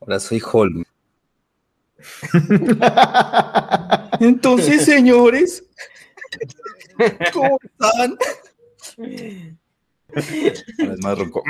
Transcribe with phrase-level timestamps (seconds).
[0.00, 0.84] Ahora soy Holm.
[4.20, 5.64] Entonces, señores,
[7.32, 8.18] ¿cómo están?
[10.08, 11.42] es más ronco.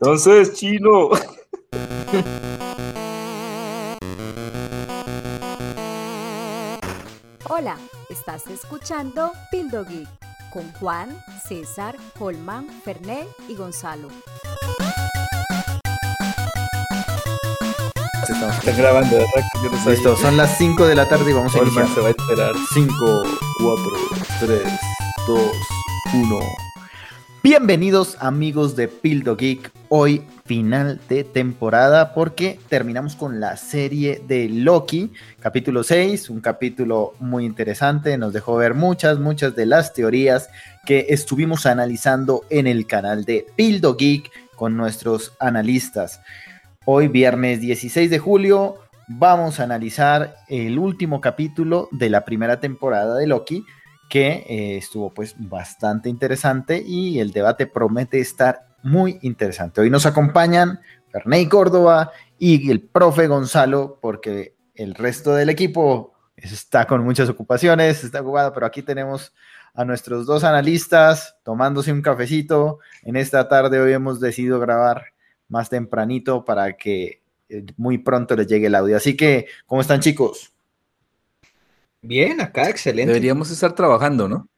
[0.00, 1.10] Entonces, chino.
[7.48, 7.78] Hola,
[8.10, 10.08] estás escuchando Pildo Geek
[10.52, 11.16] con Juan,
[11.46, 14.08] César, Holman, Fernel y Gonzalo.
[18.64, 19.48] Están grabando, ¿verdad?
[19.62, 19.90] Yo no sabía.
[19.90, 21.94] Listo, son las 5 de la tarde y vamos a Holman iniciar.
[21.94, 22.54] se va a enterar.
[22.72, 22.94] 5,
[23.58, 23.84] 4,
[24.40, 24.62] 3,
[25.26, 25.40] 2,
[26.14, 26.40] 1.
[27.42, 29.70] Bienvenidos amigos de Pildo Geek.
[29.90, 37.12] Hoy final de temporada porque terminamos con la serie de Loki, capítulo 6, un capítulo
[37.20, 40.48] muy interesante, nos dejó ver muchas, muchas de las teorías
[40.86, 46.22] que estuvimos analizando en el canal de Pildo Geek con nuestros analistas.
[46.86, 48.74] Hoy viernes 16 de julio
[49.08, 53.64] vamos a analizar el último capítulo de la primera temporada de Loki
[54.10, 59.80] que eh, estuvo pues bastante interesante y el debate promete estar muy interesante.
[59.80, 66.86] Hoy nos acompañan Ferney Córdoba y el profe Gonzalo porque el resto del equipo está
[66.86, 69.32] con muchas ocupaciones, está ocupado, pero aquí tenemos
[69.72, 72.80] a nuestros dos analistas tomándose un cafecito.
[73.04, 75.13] En esta tarde hoy hemos decidido grabar
[75.54, 78.96] más tempranito para que eh, muy pronto les llegue el audio.
[78.96, 80.52] Así que, ¿cómo están chicos?
[82.02, 83.12] Bien, acá, excelente.
[83.12, 84.48] Deberíamos estar trabajando, ¿no?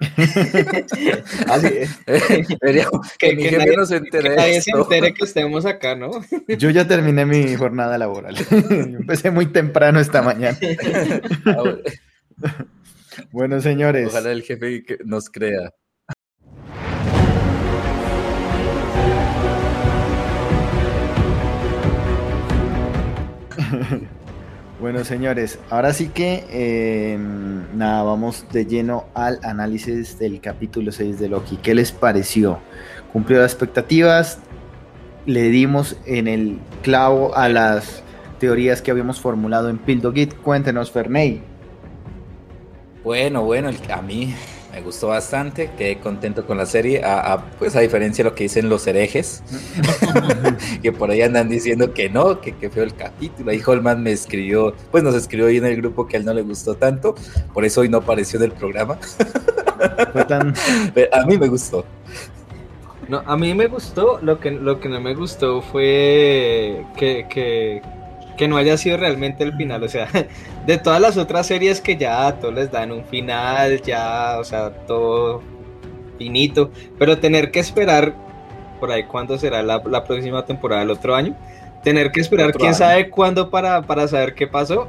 [1.48, 1.98] Así es.
[2.60, 5.64] Deberíamos que, Que, mi que nadie, no se entere que nadie se entere que estemos
[5.64, 6.10] acá, ¿no?
[6.46, 8.36] Yo ya terminé mi jornada laboral.
[8.50, 10.58] Empecé muy temprano esta mañana.
[11.46, 11.76] Ah,
[13.32, 13.60] bueno.
[13.62, 14.08] Señores.
[14.08, 15.72] Ojalá el jefe que nos crea.
[24.84, 27.16] Bueno, señores, ahora sí que eh,
[27.74, 31.56] nada, vamos de lleno al análisis del capítulo 6 de Loki.
[31.56, 32.58] ¿Qué les pareció?
[33.10, 34.40] ¿Cumplió las expectativas?
[35.24, 38.02] ¿Le dimos en el clavo a las
[38.38, 40.34] teorías que habíamos formulado en Pildo Git?
[40.34, 41.40] Cuéntenos, Ferney.
[43.02, 44.34] Bueno, bueno, el- a mí
[44.74, 48.34] me gustó bastante, quedé contento con la serie, a- a- pues a diferencia de lo
[48.34, 49.42] que dicen los herejes,
[50.82, 53.52] que por ahí andan diciendo que no, que, que feo el capítulo.
[53.52, 56.34] Ahí Holman me escribió, pues nos escribió ahí en el grupo que a él no
[56.34, 57.14] le gustó tanto,
[57.52, 58.98] por eso hoy no apareció en el programa.
[60.12, 60.52] Fue tan...
[60.94, 61.84] Pero a mí me gustó.
[63.08, 67.80] No, a mí me gustó, lo que, lo que no me gustó fue que, que,
[68.36, 70.08] que no haya sido realmente el final, o sea,
[70.66, 74.44] de todas las otras series que ya a todos les dan un final, ya, o
[74.44, 75.42] sea, todo
[76.18, 78.14] finito, pero tener que esperar
[78.80, 81.36] por ahí cuándo será la, la próxima temporada del otro año,
[81.82, 82.78] tener que esperar quién año.
[82.78, 84.88] sabe cuándo para, para saber qué pasó.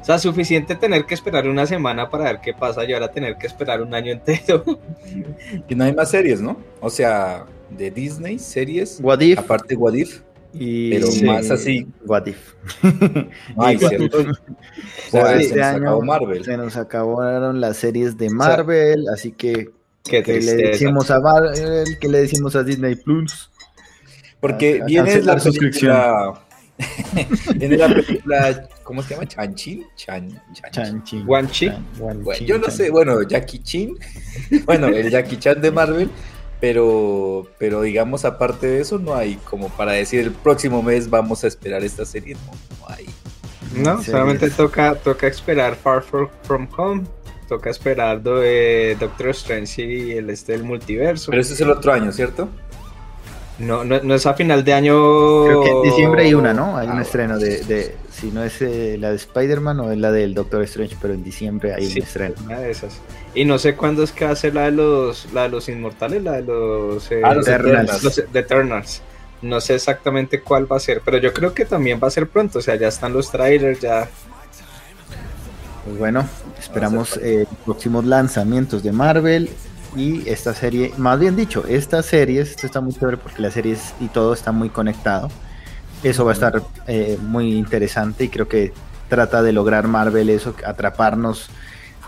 [0.00, 3.36] O sea, suficiente tener que esperar una semana para ver qué pasa y ahora tener
[3.36, 4.64] que esperar un año entero.
[5.68, 6.56] Y no hay más series, ¿no?
[6.80, 10.20] O sea, de Disney, series, What If aparte What If,
[10.52, 10.90] y...
[10.90, 11.24] pero Sí.
[11.24, 12.54] más así, What If.
[13.56, 14.20] no hay, Y What ¿cierto?
[14.20, 14.28] If.
[14.28, 14.34] O
[15.10, 16.44] sea, Por se este nos año acabó Marvel.
[16.44, 19.70] se nos acabaron las series de Marvel, así que
[20.04, 21.98] Qué ¿qué le decimos a Marvel?
[22.00, 23.50] ¿Qué le decimos a Disney Plus?
[24.40, 25.92] Porque a- a viene la suscripción.
[25.92, 26.46] película.
[27.56, 28.68] viene la película.
[28.82, 29.26] ¿Cómo se llama?
[29.26, 29.84] ¿Chanchin?
[29.96, 31.22] Chan, Chan- Chanchi.
[31.22, 31.66] Guanchi.
[31.66, 32.72] Chan- Bueno, yo no Chan.
[32.74, 33.90] sé, bueno, Jackie Chan.
[34.64, 36.10] bueno, el Jackie Chan de Marvel.
[36.60, 41.42] Pero, pero digamos, aparte de eso, no hay como para decir el próximo mes vamos
[41.44, 42.34] a esperar esta serie.
[42.34, 43.06] No, no hay.
[43.74, 47.02] No, solamente toca, toca esperar Far From, Home,
[47.48, 51.30] toca esperar do- eh, Doctor Strange y el este del multiverso.
[51.30, 52.48] Pero ese es el otro año, ¿cierto?
[53.60, 55.44] No, no, no es a final de año.
[55.44, 56.76] Creo que en diciembre hay una, ¿no?
[56.76, 59.98] Hay Ah, un estreno de, de- si no es eh, la de Spider-Man o es
[59.98, 61.98] la del Doctor Strange, pero en diciembre hay Sí.
[62.00, 62.34] un estreno.
[62.44, 63.00] Una de esas.
[63.34, 65.68] Y no sé cuándo es que va a ser la de los, la de los
[65.68, 68.02] inmortales, la de los, eh, Ah, los Eternals.
[68.02, 69.02] Los Eternals.
[69.42, 72.26] No sé exactamente cuál va a ser, pero yo creo que también va a ser
[72.28, 72.58] pronto.
[72.58, 74.08] O sea, ya están los trailers, ya.
[75.84, 76.26] Pues bueno,
[76.58, 79.48] esperamos eh, próximos lanzamientos de Marvel
[79.96, 83.94] y esta serie, más bien dicho, estas series, esto está muy chévere porque las series
[84.00, 85.28] y todo está muy conectado.
[86.02, 88.72] Eso va a estar eh, muy interesante y creo que
[89.08, 91.50] trata de lograr Marvel eso, atraparnos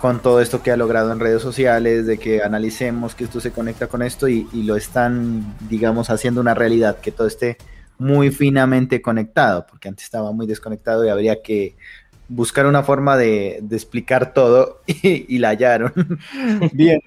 [0.00, 3.52] con todo esto que ha logrado en redes sociales, de que analicemos que esto se
[3.52, 7.56] conecta con esto y, y lo están, digamos, haciendo una realidad, que todo esté
[7.98, 11.76] muy finamente conectado, porque antes estaba muy desconectado y habría que
[12.34, 15.92] buscar una forma de, de explicar todo y, y la hallaron.
[16.72, 17.00] Bien.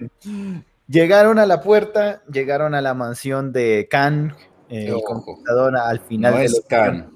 [0.88, 4.34] Llegaron a la puerta, llegaron a la mansión de Khan,
[4.68, 7.10] eh, computadora al final No de es Khan.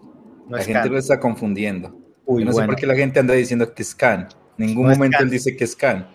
[0.48, 0.92] No la es gente Khan.
[0.92, 1.96] lo está confundiendo.
[2.26, 4.28] Uy, Yo no sé por qué la gente anda diciendo que es Khan.
[4.58, 6.06] En ningún No momento él dice que es Khan.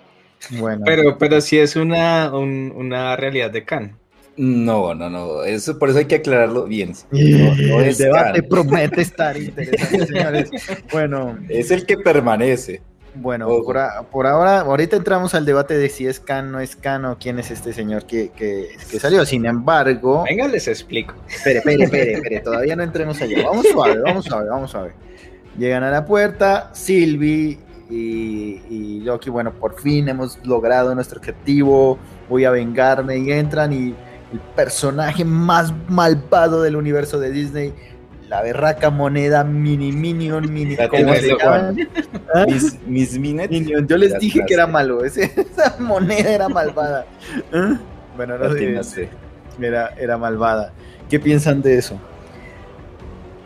[0.59, 0.83] bueno.
[0.85, 3.97] Pero, pero sí es una, un- una realidad de Khan.
[4.37, 5.43] No, no, no.
[5.43, 6.93] Eso, por eso hay que aclararlo bien.
[7.11, 8.49] No, no el debate Khan.
[8.49, 10.49] promete estar interesante, señores.
[10.91, 12.81] Bueno, Es el que permanece.
[13.15, 16.75] bueno, por, a- por ahora, ahorita entramos al debate de si es Khan, no es
[16.75, 19.25] Khan o quién es este señor que, que, que salió.
[19.25, 21.13] Sin embargo, Venga, les explico.
[21.29, 23.41] espere, espere, espere, espere, todavía no entremos allá.
[23.43, 24.91] Vamos suave, vamos suave, vamos suave.
[25.57, 27.57] Llegan a la puerta, Sylvie
[27.89, 31.97] y, y Loki, bueno, por fin hemos logrado nuestro objetivo,
[32.27, 33.95] voy a vengarme y entran y
[34.33, 37.73] el personaje más malvado del universo de Disney,
[38.27, 40.75] la berraca moneda mini minion, mini...
[40.75, 41.37] La ¿cómo tienes, se?
[42.33, 42.45] ¿Ah?
[42.47, 43.51] Mis, mis minutes.
[43.51, 47.05] Minion, yo les La dije que era malo, ese- esa moneda era malvada.
[47.53, 47.77] ¿Ah?
[48.15, 49.09] Bueno, no sé,
[49.61, 50.73] era, era malvada.
[51.09, 51.99] ¿Qué piensan de eso?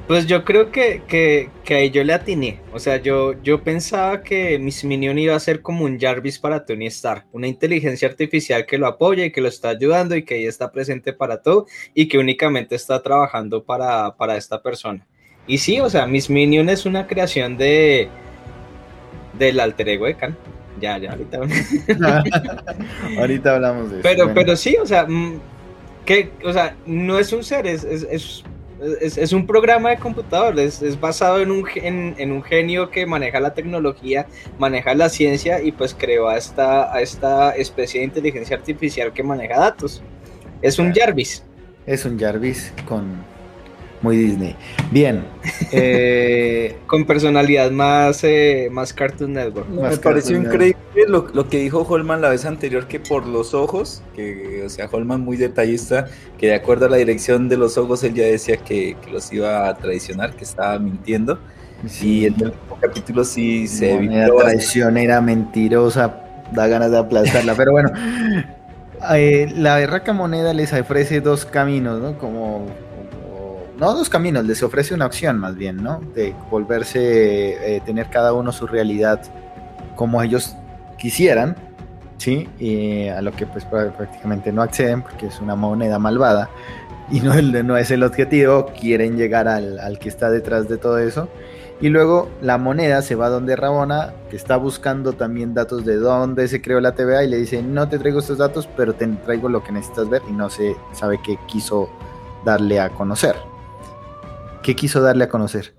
[0.10, 2.60] Pues yo creo que, que, que ahí yo le atiné.
[2.74, 6.66] O sea, yo, yo pensaba que Miss Minion iba a ser como un Jarvis para
[6.66, 10.34] Tony Stark, una inteligencia artificial que lo apoya y que lo está ayudando y que
[10.34, 15.06] ahí está presente para todo y que únicamente está trabajando para, para esta persona.
[15.46, 18.10] Y sí, o sea, Miss Minion es una creación de
[19.38, 20.36] del alter ego de Khan.
[20.82, 21.38] Ya, ya, ahorita.
[23.20, 24.02] Ahorita hablamos de eso.
[24.02, 24.34] Pero, bueno.
[24.34, 25.40] pero sí, o sea, mm,
[26.04, 28.44] que, o sea, no es un ser, es, es, es,
[29.02, 32.90] es- es un programa de computador, es, es basado en un, en, en un genio
[32.90, 34.26] que maneja la tecnología,
[34.58, 39.24] maneja la ciencia y pues creó a esta, a esta especie de inteligencia artificial que
[39.24, 40.02] maneja datos.
[40.62, 41.44] Es un Jarvis.
[41.86, 43.08] Es un Jarvis con
[44.02, 44.56] muy Disney.
[44.92, 45.26] Bien.
[45.72, 49.68] eh, Con personalidad más, eh, más Cartoon Network.
[49.70, 53.26] No, Más me pareció increíble lo, lo que dijo Holman la vez anterior, que por
[53.26, 56.08] los ojos, que, o sea, Holman muy detallista,
[56.38, 59.32] que de acuerdo a la dirección de los ojos, él ya decía que, que los
[59.32, 61.40] iba a traicionar, que estaba mintiendo.
[62.02, 64.36] Y en el último capítulo sí se evitó.
[64.38, 66.14] traicionera, mentirosa,
[66.54, 67.56] da ganas de aplastarla.
[67.56, 67.92] Pero bueno,
[69.16, 72.18] eh, la berraca moneda les ofrece dos caminos, ¿no?
[72.18, 72.66] Como-
[73.80, 76.02] no dos caminos, les ofrece una opción más bien, ¿no?
[76.16, 79.22] De volverse, eh, tener cada uno su realidad
[79.96, 80.56] como ellos
[80.98, 81.56] quisieran,
[82.18, 82.48] ¿sí?
[82.60, 86.50] Y a lo que pues prá- prácticamente no acceden porque es una moneda malvada
[87.12, 91.28] y no es el objetivo, quieren llegar al, al que está detrás de todo eso.
[91.82, 96.50] Y luego la moneda se va donde Rabona, que está buscando también datos de dónde
[96.50, 99.48] se creó la TVA y le dice, no te traigo estos datos, pero te traigo
[99.48, 101.90] lo que necesitas ver y no se sabe qué quiso
[102.44, 103.36] darle a conocer.
[104.62, 105.74] ¿Qué quiso darle a conocer?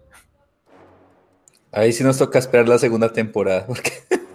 [1.72, 3.92] Ahí sí nos toca esperar la segunda temporada, porque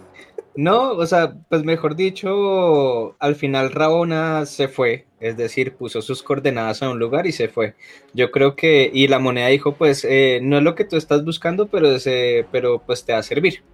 [0.56, 6.22] No, o sea, pues mejor dicho, al final Rabona se fue, es decir, puso sus
[6.22, 7.74] coordenadas a un lugar y se fue.
[8.14, 11.26] Yo creo que, y la moneda dijo, pues, eh, no es lo que tú estás
[11.26, 13.64] buscando, pero, es, eh, pero pues te va a servir.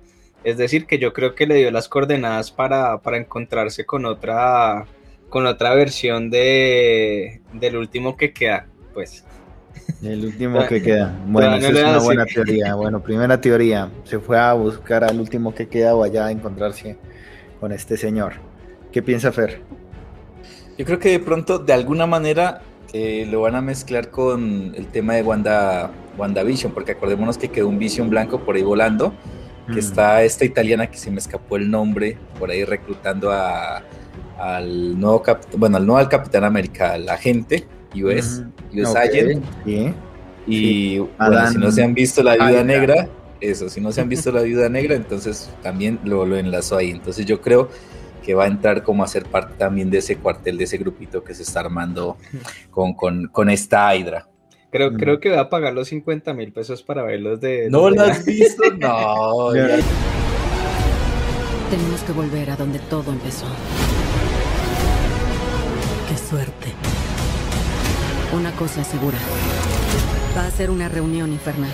[0.43, 4.87] Es decir, que yo creo que le dio las coordenadas para, para encontrarse con otra,
[5.29, 9.25] con otra versión de, del último que queda, pues.
[10.03, 11.15] El último que queda.
[11.27, 12.75] Bueno, esa no es una buena teoría.
[12.75, 13.91] Bueno, primera teoría.
[14.05, 16.97] Se fue a buscar al último que queda o allá a encontrarse
[17.61, 18.35] con este señor.
[18.91, 19.61] ¿Qué piensa Fer?
[20.79, 22.63] yo creo que de pronto, de alguna manera,
[22.93, 27.69] eh, lo van a mezclar con el tema de Wanda, WandaVision, porque acordémonos que quedó
[27.69, 29.13] un Vision blanco por ahí volando,
[29.69, 29.79] que Mm.
[29.79, 33.83] está esta italiana que se me escapó el nombre, por ahí reclutando a,
[34.39, 35.23] al nuevo
[35.57, 38.81] bueno, al nuevo al Capitán América, al agente US, Ujú.
[38.83, 39.95] US Ok, Agent, sí.
[40.47, 43.09] y bueno, Adán si no se han visto la viuda negra,
[43.41, 46.91] eso, si no se han visto la viuda negra, entonces también lo, lo enlazó ahí.
[46.91, 47.69] Entonces yo creo
[48.25, 51.25] que va a entrar como a ser parte también de ese cuartel, de ese grupito
[51.25, 52.17] que se está armando
[52.71, 54.29] con, con, con esta Hydra.
[54.71, 54.97] Creo, Mm.
[54.97, 57.69] creo que va a pagar los 50 mil pesos para verlos de...
[57.69, 58.63] ¿No lo has visto?
[58.79, 59.55] No.
[59.57, 59.77] Ya-
[61.71, 63.45] Tenemos que volver a donde todo empezó.
[66.09, 66.62] Qué suerte.
[68.33, 69.19] Una cosa es segura.
[70.37, 71.71] Va a ser una reunión infernal.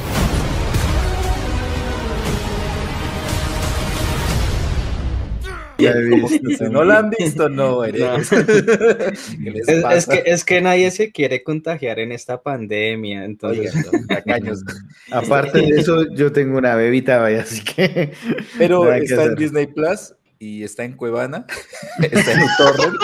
[5.78, 8.28] Como que si no la han visto, no, eres.
[8.30, 13.72] ¿Qué les Es, que, es que nadie se quiere contagiar en esta pandemia, entonces...
[13.76, 14.64] No, tacaños.
[15.12, 18.12] Aparte de eso, yo tengo una bebita, vaya, así que.
[18.58, 19.34] Pero que está en.
[19.36, 21.46] Disney Plus y está en Cuevana,
[22.02, 22.96] está en Utorrent,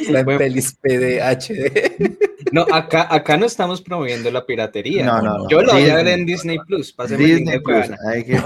[0.00, 0.38] está en Bueno.
[0.38, 2.18] Pelis PDHD.
[2.52, 5.06] No, acá, acá no estamos promoviendo la piratería.
[5.06, 5.48] No, no, no.
[5.48, 6.94] Yo lo voy a ver en Disney Plus.
[7.08, 7.62] Disney Plus.
[7.62, 7.98] Cuevana.
[8.08, 8.34] Hay que...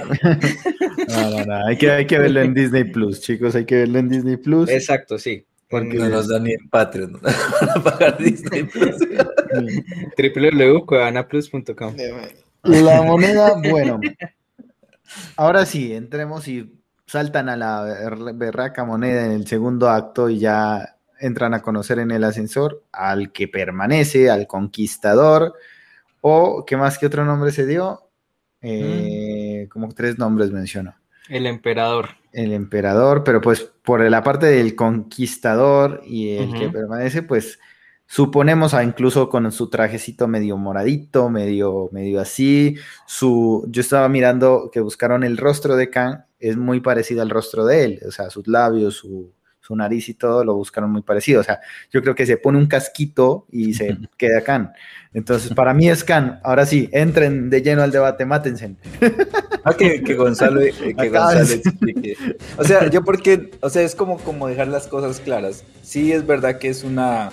[1.09, 1.67] No, no, no.
[1.67, 3.55] Hay que, hay que verlo en Disney Plus, chicos.
[3.55, 4.69] Hay que verlo en Disney Plus.
[4.69, 5.45] Exacto, sí.
[5.69, 7.21] Porque no nos dan ni en Patreon.
[7.61, 8.97] Para pagar Disney Plus.
[10.19, 11.95] www.cuevanaplus.com.
[12.62, 14.00] La moneda, bueno.
[15.37, 16.77] Ahora sí, entremos y
[17.09, 21.99] saltan a la ber- berraca moneda en el segundo acto y ya entran a conocer
[21.99, 25.55] en el ascensor al que permanece, al conquistador,
[26.21, 28.11] o ¿qué más que otro nombre se dio?
[28.61, 30.95] Eh, Como tres nombres mencionó.
[31.29, 32.11] El emperador.
[32.33, 37.59] El emperador, pero pues por la parte del conquistador y el que permanece, pues
[38.09, 42.77] suponemos a incluso con su trajecito medio moradito, medio, medio así.
[43.07, 47.67] Su, yo estaba mirando que buscaron el rostro de Khan, es muy parecido al rostro
[47.67, 51.43] de él, o sea, sus labios, su, su nariz y todo lo buscaron muy parecido.
[51.43, 51.61] O sea,
[51.93, 54.73] yo creo que se pone un casquito y se queda Khan.
[55.12, 56.41] Entonces, para mí es Khan.
[56.43, 58.77] Ahora sí, entren de lleno al debate, mátense.
[59.65, 61.09] Ah, que, que Gonzalo, eh, que.
[61.11, 62.17] Gonzalo explique.
[62.57, 65.65] O sea, yo porque, o sea, es como, como dejar las cosas claras.
[65.83, 67.31] Sí, es verdad que es una,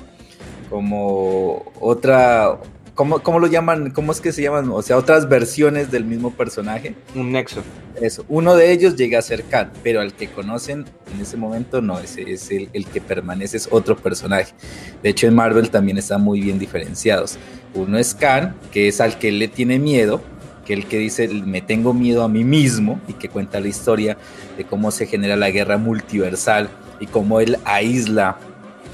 [0.69, 2.57] como otra,
[2.95, 3.91] ¿cómo, cómo lo llaman?
[3.91, 4.69] ¿Cómo es que se llaman?
[4.71, 6.95] O sea, otras versiones del mismo personaje.
[7.13, 7.61] Un nexo.
[8.01, 11.81] Eso, uno de ellos llega a ser Khan, pero al que conocen en ese momento
[11.81, 14.53] no, ese es el, el que permanece, es otro personaje.
[15.01, 17.37] De hecho, en Marvel también están muy bien diferenciados.
[17.73, 20.21] Uno es Khan, que es al que él le tiene miedo,
[20.65, 24.17] que el que dice me tengo miedo a mí mismo y que cuenta la historia
[24.57, 28.37] de cómo se genera la guerra multiversal y cómo él aísla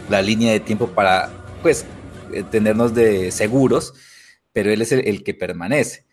[0.10, 1.29] la línea de tiempo para,
[1.62, 1.86] pues,
[2.34, 3.94] eh, tenernos de seguros,
[4.53, 6.06] pero él es el, el que permanece.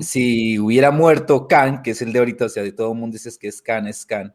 [0.00, 3.14] Si hubiera muerto Khan, que es el de ahorita, o sea, de todo el mundo
[3.14, 4.32] dices que es Khan, es Khan,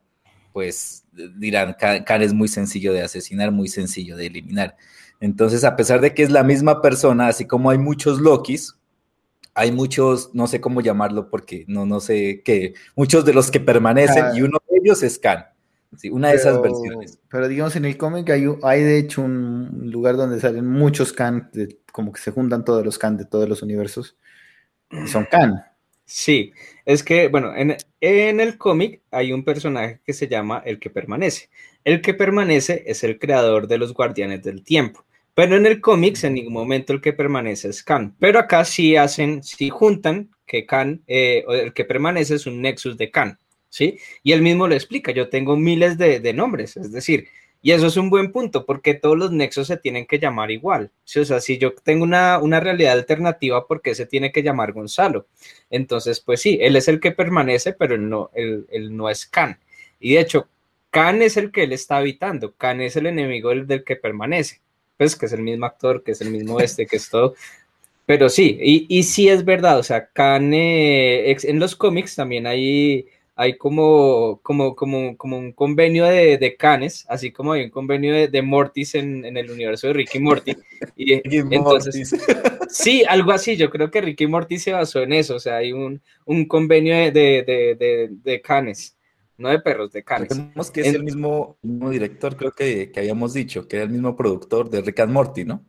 [0.52, 4.76] pues eh, dirán, Khan, Khan es muy sencillo de asesinar, muy sencillo de eliminar.
[5.22, 8.76] Entonces, a pesar de que es la misma persona, así como hay muchos Lokis,
[9.54, 13.60] hay muchos, no sé cómo llamarlo porque no, no sé qué, muchos de los que
[13.62, 14.32] permanecen Ah.
[14.36, 15.46] y uno de ellos es Khan.
[15.98, 17.20] Sí, una de esas versiones.
[17.30, 21.50] Pero digamos, en el cómic hay, hay de hecho un lugar donde salen muchos Khan,
[21.54, 24.18] de- como que se juntan todos los Khan de todos los universos.
[24.92, 25.64] Y son Khan.
[26.06, 26.52] Sí,
[26.86, 30.90] es que, bueno, en, en el cómic hay un personaje que se llama El que
[30.90, 31.50] permanece.
[31.84, 35.06] El que permanece es el creador de los Guardianes del Tiempo.
[35.34, 38.16] Pero en el cómic en ningún momento el que permanece es Khan.
[38.20, 42.62] Pero acá sí hacen, sí juntan que Khan, eh, o el que permanece es un
[42.62, 43.38] nexus de Khan,
[43.72, 43.98] ¿sí?
[44.22, 47.28] Y él mismo lo explica, yo tengo miles de, nombres, es decir,
[47.64, 50.92] y eso es un buen punto, porque todos los nexos se tienen que llamar igual.
[51.04, 51.20] ¿sí?
[51.20, 54.74] O sea, si yo tengo una, una realidad alternativa, ¿por qué se tiene que llamar
[54.74, 55.28] Gonzalo?
[55.70, 59.26] Entonces, pues sí, él es el que permanece, pero él no, él, él no es
[59.28, 59.60] Khan.
[60.00, 60.48] Y de hecho,
[60.90, 64.60] Khan es el que él está habitando, Khan es el enemigo del, del que permanece,
[64.98, 67.36] pues que es el mismo actor, que es el mismo este, que es todo.
[68.08, 72.48] Pero sí, y, y sí es verdad, o sea, Khan eh, en los cómics también
[72.48, 77.70] hay, hay como, como, como, como un convenio de, de Canes, así como hay un
[77.72, 80.56] convenio de, de Mortis en, en el universo de Ricky Morty.
[80.96, 82.28] Y, Ricky entonces, Mortis.
[82.70, 83.56] Sí, algo así.
[83.58, 85.36] Yo creo que Ricky Morty se basó en eso.
[85.36, 88.98] O sea, hay un, un convenio de, de, de, de- de canes,
[89.38, 90.30] no de perros, de canes.
[90.30, 93.86] Recordemos que es En- el mismo, mismo director, creo que, que habíamos dicho, que era
[93.86, 95.64] el mismo productor de Rick and Morty, ¿no?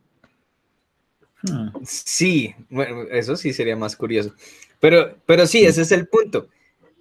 [1.43, 1.69] Hmm.
[1.85, 4.33] Sí, bueno, eso sí sería más curioso.
[4.79, 6.47] Pero, pero sí, ese es el punto.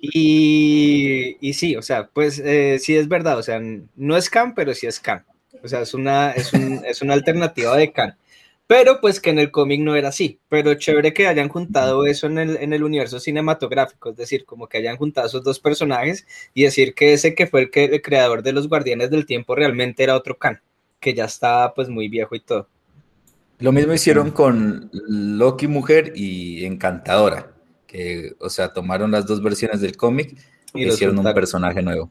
[0.04, 3.38] Y, y sí, o sea, pues eh, sí es verdad.
[3.38, 3.60] O sea,
[3.96, 5.24] no es Khan, pero sí es Khan.
[5.62, 8.16] O sea, es una, es un- es una alternativa de Khan.
[8.66, 10.40] Pero pues que en el cómic no era así.
[10.48, 14.10] Pero chévere que hayan juntado eso en el, en el universo cinematográfico.
[14.10, 17.62] Es decir, como que hayan juntado esos dos personajes y decir que ese que fue
[17.62, 20.60] el, que, el creador de los Guardianes del Tiempo realmente era otro Khan,
[21.00, 22.68] que ya estaba pues muy viejo y todo.
[23.58, 27.51] Lo mismo hicieron con Loki Mujer y Encantadora,
[27.92, 30.34] que, o sea, tomaron las dos versiones del cómic
[30.74, 32.10] Y los hicieron un personaje nuevo.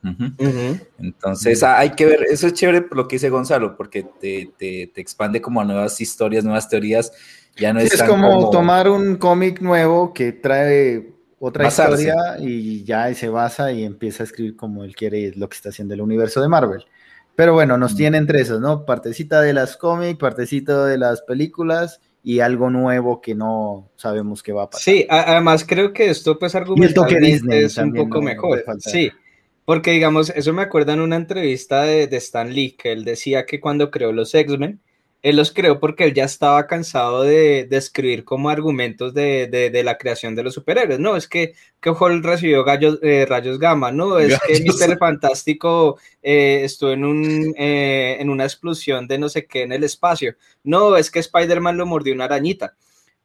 [0.99, 4.51] Entonces, ah, hay que ver, eso es chévere por lo que dice Gonzalo, porque te,
[4.57, 7.11] te, te expande como a nuevas historias, nuevas teorías.
[7.57, 12.03] Ya no Es como tomar un cómic nuevo que trae otra Basarse.
[12.03, 15.49] historia y ya se basa y empieza a escribir como él quiere y es lo
[15.49, 16.85] que está haciendo el universo de Marvel.
[17.35, 17.97] Pero bueno, nos Mm.
[17.97, 18.85] tiene entre esas, ¿no?
[18.85, 24.53] Partecita de las cómics, partecita de las películas y algo nuevo que no sabemos qué
[24.53, 24.83] va a pasar.
[24.83, 28.63] Sí, además creo que esto pues argumentalmente es un poco no mejor.
[28.79, 29.11] Sí,
[29.65, 33.45] porque digamos, eso me acuerda en una entrevista de, de Stan Lee, que él decía
[33.45, 34.81] que cuando creó los X-Men,
[35.23, 39.69] él los creó porque él ya estaba cansado de, de escribir como argumentos de, de-
[39.69, 40.99] de la creación de los superhéroes.
[40.99, 44.53] No, es que, que Hulk recibió gallos- eh, rayos gamma, no, es que.
[44.63, 44.97] Mr.
[44.97, 49.83] Fantástico eh, estuvo en, un, eh, en una explosión de no sé qué en el
[49.83, 50.35] espacio.
[50.63, 52.75] No, es que Spider-Man lo mordió una arañita.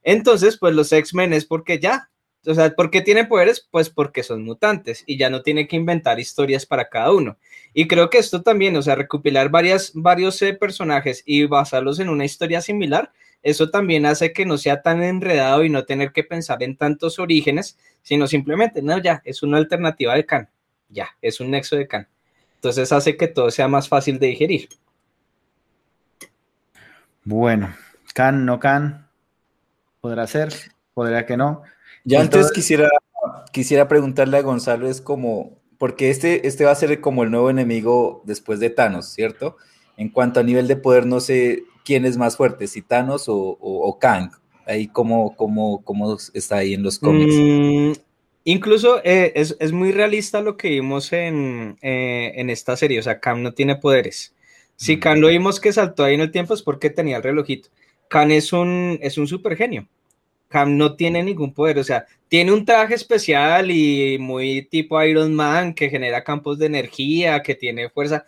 [0.03, 2.11] Entonces, pues los X-Men es porque ya,
[2.47, 3.67] o sea, ¿por qué tienen poderes?
[3.71, 7.37] Pues porque son mutantes y ya no tiene que inventar historias para cada uno.
[7.75, 12.25] Y creo que esto también, o sea, recopilar varios eh, personajes y basarlos en una
[12.25, 13.13] historia similar,
[13.43, 17.19] eso también hace que no sea tan enredado y no tener que pensar en tantos
[17.19, 20.49] orígenes, sino simplemente, no, ya, es una alternativa de Khan,
[20.89, 22.09] ya, es un nexo de Khan.
[22.57, 24.69] Entonces hace que todo sea más fácil de digerir.
[27.23, 27.75] Bueno,
[28.15, 29.09] Khan, no Khan,
[30.01, 30.53] podrá ser,
[30.95, 31.63] podrá que no.
[32.07, 32.89] Yo antes quisiera,
[33.53, 37.51] quisiera preguntarle a Gonzalo, es como, porque este, este va a ser como el nuevo
[37.51, 39.57] enemigo después de Thanos, ¿cierto?
[39.97, 43.99] En cuanto a nivel de poder, no sé quién es más fuerte, si Thanos o,
[44.01, 44.31] Kang.
[44.67, 47.35] Ahí cómo, cómo, cómo está ahí en los cómics.
[47.37, 47.93] Mm,
[48.45, 53.01] incluso eh, es, muy realista lo que vimos en, eh, en, esta serie.
[53.01, 54.35] O sea, Kang no tiene poderes.
[54.77, 55.01] Si mm.
[55.01, 57.69] Kang lo vimos que saltó ahí en el tiempo es porque tenía el relojito.
[58.09, 59.89] Kang es un, es un super genio.
[60.67, 65.75] No tiene ningún poder, o sea, tiene un traje especial y muy tipo Iron Man
[65.75, 68.25] que genera campos de energía, que tiene fuerza,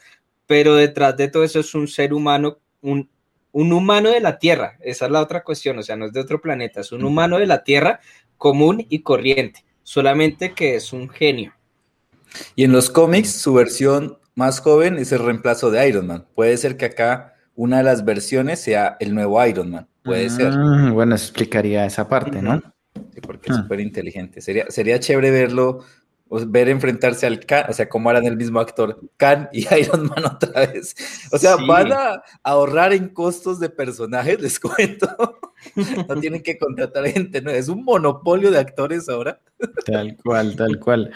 [0.47, 3.09] pero detrás de todo eso es un ser humano, un,
[3.53, 6.21] un humano de la Tierra, esa es la otra cuestión, o sea, no es de
[6.21, 8.01] otro planeta, es un humano de la Tierra
[8.37, 11.55] común y corriente, solamente que es un genio.
[12.57, 16.27] Y en los cómics, su versión más joven es el reemplazo de Iron Man.
[16.35, 19.89] Puede ser que acá una de las versiones sea el nuevo Iron Man.
[20.05, 20.55] Puede ser.
[20.57, 22.63] Ah, bueno, explicaría esa parte, ¿no?
[23.13, 23.63] Sí, porque es ah.
[23.63, 24.41] súper inteligente.
[24.41, 25.81] Sería, sería chévere verlo
[26.47, 30.25] ver enfrentarse al Khan, o sea, cómo harán el mismo actor, Khan y Iron Man
[30.25, 30.95] otra vez.
[31.33, 35.09] O sea, van a ahorrar en costos de personajes, les cuento.
[36.07, 37.51] No tienen que contratar gente, ¿no?
[37.51, 39.41] Es un monopolio de actores ahora.
[39.85, 41.11] Tal cual, tal cual.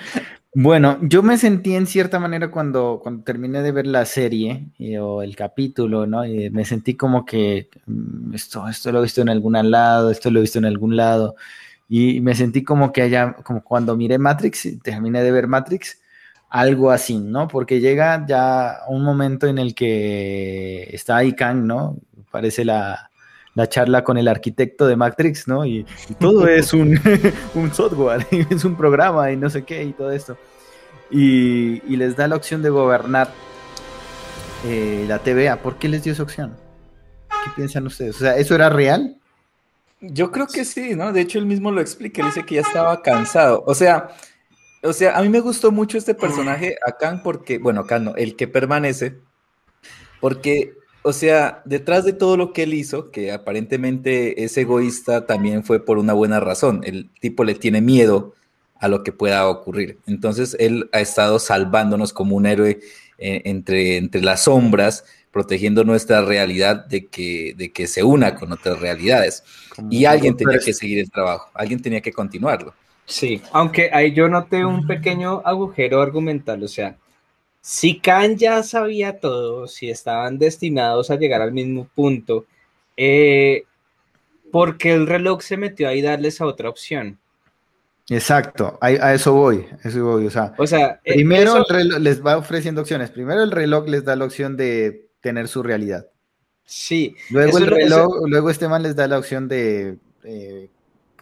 [0.55, 4.99] Bueno, yo me sentí en cierta manera cuando, cuando terminé de ver la serie eh,
[4.99, 6.27] o el capítulo, ¿no?
[6.27, 10.31] Y me sentí como que mm, esto, esto lo he visto en algún lado, esto
[10.31, 11.37] lo he visto en algún lado.
[11.89, 16.01] Y me sentí como que allá, como cuando miré Matrix, y terminé de ver Matrix,
[16.51, 17.49] algo así, ¿no?
[17.49, 21.97] Porque llega ya un momento en el que está ahí Kang, ¿no?
[22.31, 23.11] Parece la,
[23.55, 25.65] la charla con el arquitecto de Matrix, ¿no?
[25.67, 25.87] Y,
[26.19, 26.99] todo es un,
[27.55, 30.37] un, software, es un programa y no sé qué y todo esto.
[31.11, 33.31] Y, y les da la opción de gobernar
[34.65, 35.57] eh, la TVA.
[35.57, 36.57] ¿Por qué les dio esa opción?
[37.29, 38.17] ¿Qué piensan ustedes?
[38.17, 39.17] O sea, ¿eso era real?
[40.01, 41.13] Yo creo que sí, ¿no?
[41.13, 43.63] De hecho, él mismo lo explica, él dice que ya estaba cansado.
[43.67, 44.11] O sea,
[44.83, 48.35] o sea, a mí me gustó mucho este personaje, a porque, bueno, Khan no, el
[48.35, 49.17] que permanece,
[50.21, 55.65] porque, o sea, detrás de todo lo que él hizo, que aparentemente es egoísta, también
[55.65, 56.83] fue por una buena razón.
[56.85, 58.35] El tipo le tiene miedo
[58.79, 59.99] a lo que pueda ocurrir.
[60.07, 62.81] Entonces, él ha estado salvándonos como un héroe
[63.19, 68.53] eh, entre, entre las sombras, protegiendo nuestra realidad de que, de que se una con
[68.53, 69.43] otras realidades.
[69.91, 72.75] y alguien tenía que seguir el trabajo, alguien tenía que continuarlo.
[73.07, 76.97] Sí, aunque ahí yo noté un pequeño agujero argumental, o sea,
[77.63, 82.45] si Khan ya sabía todo, si estaban destinados a llegar al mismo punto,
[82.97, 83.63] eh,
[84.51, 87.19] ¿por qué el reloj se metió ahí darles a otra opción?
[88.11, 92.27] Exacto, a, eso voy, eso voy, o sea, o sea eh, primero el reloj les
[92.27, 96.09] va ofreciendo opciones, primero el reloj les da la opción de tener su realidad.
[96.65, 97.15] Sí.
[97.31, 100.69] Luego, el reloj, luego este man les da la opción de eh,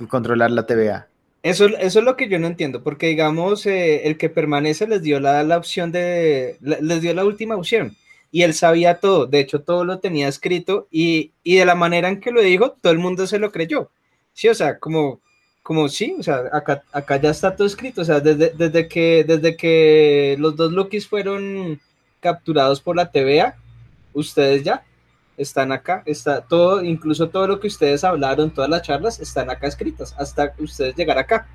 [0.08, 1.09] controlar la TVA.
[1.42, 5.02] Eso, eso es lo que yo no entiendo, porque digamos, eh, el que permanece les
[5.02, 7.96] dio la, la opción de, les dio la última opción
[8.30, 12.08] y él sabía todo, de hecho todo lo tenía escrito y, y, de la manera
[12.08, 13.90] en que lo dijo, todo el mundo se lo creyó.
[14.34, 15.20] Sí, o sea, como,
[15.62, 19.24] como sí, o sea, acá, acá ya está todo escrito, o sea, desde, desde, que,
[19.24, 21.80] desde que los dos Lokis fueron
[22.20, 23.56] capturados por la TVA,
[24.12, 24.84] ustedes ya
[25.40, 29.66] están acá, está todo, incluso todo lo que ustedes hablaron, todas las charlas están acá
[29.66, 31.48] escritas hasta ustedes llegar acá.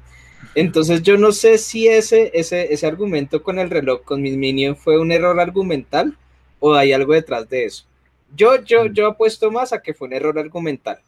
[0.55, 4.79] Entonces yo no sé si ese, ese, ese argumento con el reloj, con mis minions,
[4.79, 6.17] fue un error argumental
[6.59, 7.85] o hay algo detrás de eso.
[8.35, 10.99] Yo, yo, yo apuesto más a que fue un error argumental.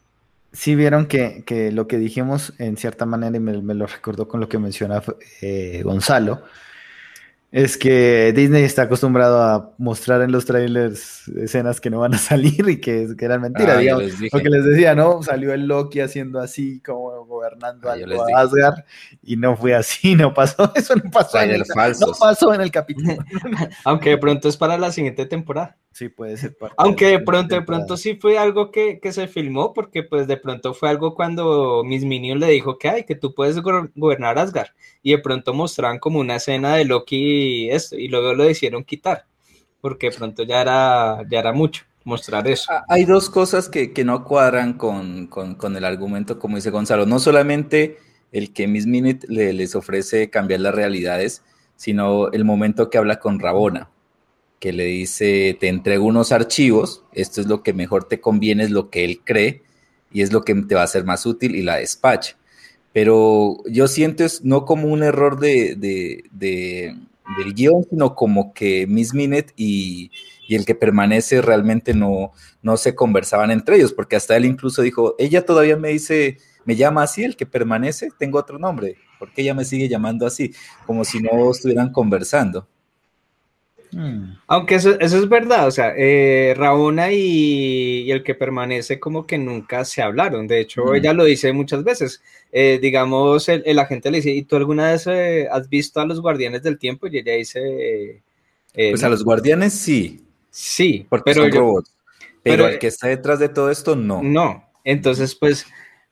[0.54, 4.40] Sí vieron que, que lo que dijimos en cierta manera, y me, lo recordó con
[4.40, 5.04] lo que menciona
[5.42, 6.44] eh, Gonzalo,
[7.52, 12.18] es que Disney está acostumbrado a mostrar en los trailers escenas que no van a
[12.18, 14.12] salir y que, que eran mentiras, ah, digamos.
[14.32, 15.24] Porque les decía, ¿no?
[15.24, 18.84] Salió el Loki haciendo así, como gobernando ah, algo a Asgard,
[19.24, 21.64] y no fue así, no pasó, eso no pasó, en el,
[22.00, 23.16] no pasó en el capítulo.
[23.86, 25.78] Aunque de pronto es para la siguiente temporada.
[25.92, 26.56] Sí, puede ser.
[26.78, 30.38] Aunque de pronto, de pronto sí fue algo que, que, se filmó, porque pues de
[30.38, 34.70] pronto fue algo cuando Miss Minion le dijo que, ay, que tú puedes gobernar Asgard,
[35.02, 38.84] y de pronto mostraron como una escena de Loki y esto, y luego lo hicieron
[38.84, 39.26] quitar,
[39.82, 42.72] porque de pronto ya era, ya era mucho mostrar eso.
[42.72, 45.30] Ah, hay dos cosas que, no cuadran con,
[45.76, 47.98] el argumento, como dice Gonzalo, no solamente
[48.32, 51.44] el que Miss Minute le, les ofrece cambiar las realidades,
[51.76, 53.90] sino el momento que habla con Rabona,
[54.60, 58.72] que le dice, te entrego unos archivos, esto es lo que mejor te conviene, es
[58.72, 59.62] lo que él cree
[60.12, 62.38] y es lo que te va a ser más útil y la despacha.
[62.94, 66.26] Pero yo siento es no como un error de,
[67.38, 70.12] del guion, sino como que Miss Minute y,
[70.48, 74.82] y, el que permanece realmente no, no se conversaban entre ellos, porque hasta él incluso
[74.82, 79.42] dijo, ella todavía me dice, me llama así, el que permanece, tengo otro nombre, porque
[79.42, 80.54] ella me sigue llamando así?
[80.86, 82.68] Como si no estuvieran conversando.
[83.92, 84.34] Hmm.
[84.48, 89.38] Aunque eso, eso, es verdad, o sea, eh, Rabona y, el que permanece como que
[89.38, 90.96] nunca se hablaron, de hecho hmm.
[90.96, 92.22] ella lo dice muchas veces,
[92.52, 96.22] eh, digamos, el, agente le dice, ¿y tú alguna vez eh, has visto a los
[96.22, 97.08] guardianes del tiempo?
[97.08, 98.22] Y ella dice...
[98.74, 100.22] pues a los guardianes sí.
[100.50, 101.94] Sí, porque pero son robots,
[102.42, 104.24] pero el que está detrás de todo esto no.
[104.24, 105.68] No, entonces pues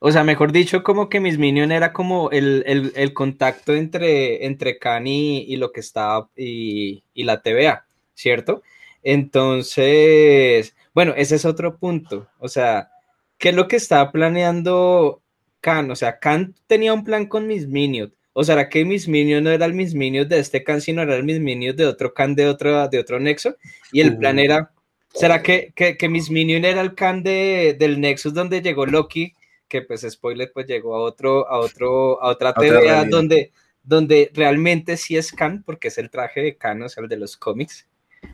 [0.07, 5.07] o sea, mejor dicho, como que Miss Minion era como el, contacto entre, entre Khan
[5.07, 8.61] y, lo que estaba y, la TVA, ¿cierto?
[9.01, 12.27] Entonces, bueno, ese es otro punto.
[12.37, 12.91] O sea,
[13.39, 15.23] ¿qué es lo que estaba planeando
[15.59, 15.89] Khan?
[15.89, 18.13] O sea, Khan tenía un plan con Miss Minion.
[18.33, 21.15] O sea, que Miss Minion no era el Miss Minion de este Khan, sino era
[21.15, 23.55] el Miss Minion de otro Khan de otro, de otro nexo.
[23.91, 24.69] Y el plan era,
[25.15, 29.33] ¿será que, que, Miss Minion era el Khan de, del Nexus donde llegó Loki?
[29.75, 33.51] Que pues spoiler pues llegó a otro, a otro, a otra TVA donde,
[33.83, 37.17] donde realmente sí es Khan, porque es el traje de Khan, o sea, el de
[37.17, 37.85] los cómics.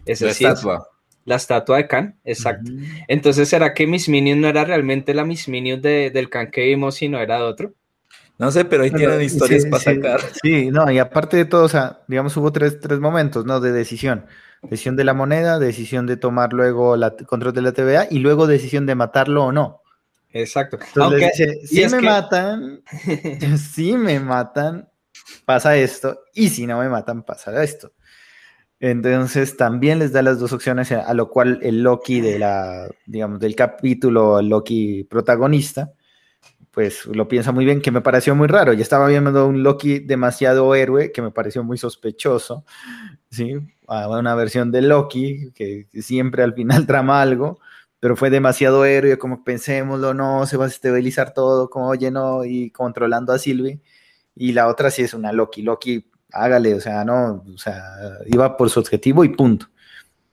[0.06, 0.88] Ese la estatua.
[1.26, 2.72] la estatua de Khan, exacto.
[3.08, 6.96] Entonces, ¿será que Miss Minion no era realmente la Miss Minion del Khan que vimos,
[6.96, 7.74] sino era de otro?
[8.38, 10.22] No sé, pero ahí tienen historias para sacar.
[10.42, 13.60] Sí, no, y aparte de todo, o sea, digamos, hubo tres, tres momentos, ¿no?
[13.60, 14.26] De decisión.
[14.62, 18.46] Decisión de la moneda, decisión de tomar luego la control de la TVA y luego
[18.46, 19.81] decisión de matarlo o no.
[20.34, 20.80] Exacto.
[21.64, 22.82] si me matan,
[23.58, 24.90] si me matan,
[25.46, 27.94] pasa esto, y si no me matan, pasa esto.
[28.80, 33.40] Entonces también les da las dos opciones, a lo cual el Loki de la, digamos,
[33.40, 35.94] del capítulo, el Loki protagonista,
[36.72, 38.74] pues lo piensa muy bien, que me pareció muy raro.
[38.74, 42.66] Ya estaba viendo un Loki demasiado héroe, que me pareció muy sospechoso,
[43.30, 43.56] ¿sí?
[43.88, 47.60] Una versión de Loki, que siempre al final trama algo,
[48.02, 52.44] pero fue demasiado héroe, como pensémoslo, no, se va a estabilizar todo, como oye, no,
[52.44, 53.80] y controlando a Sylvie.
[54.36, 57.84] Y la otra sí es una Loki, Loki, hágale, o sea, no, o sea,
[58.26, 59.68] iba por su objetivo y punto.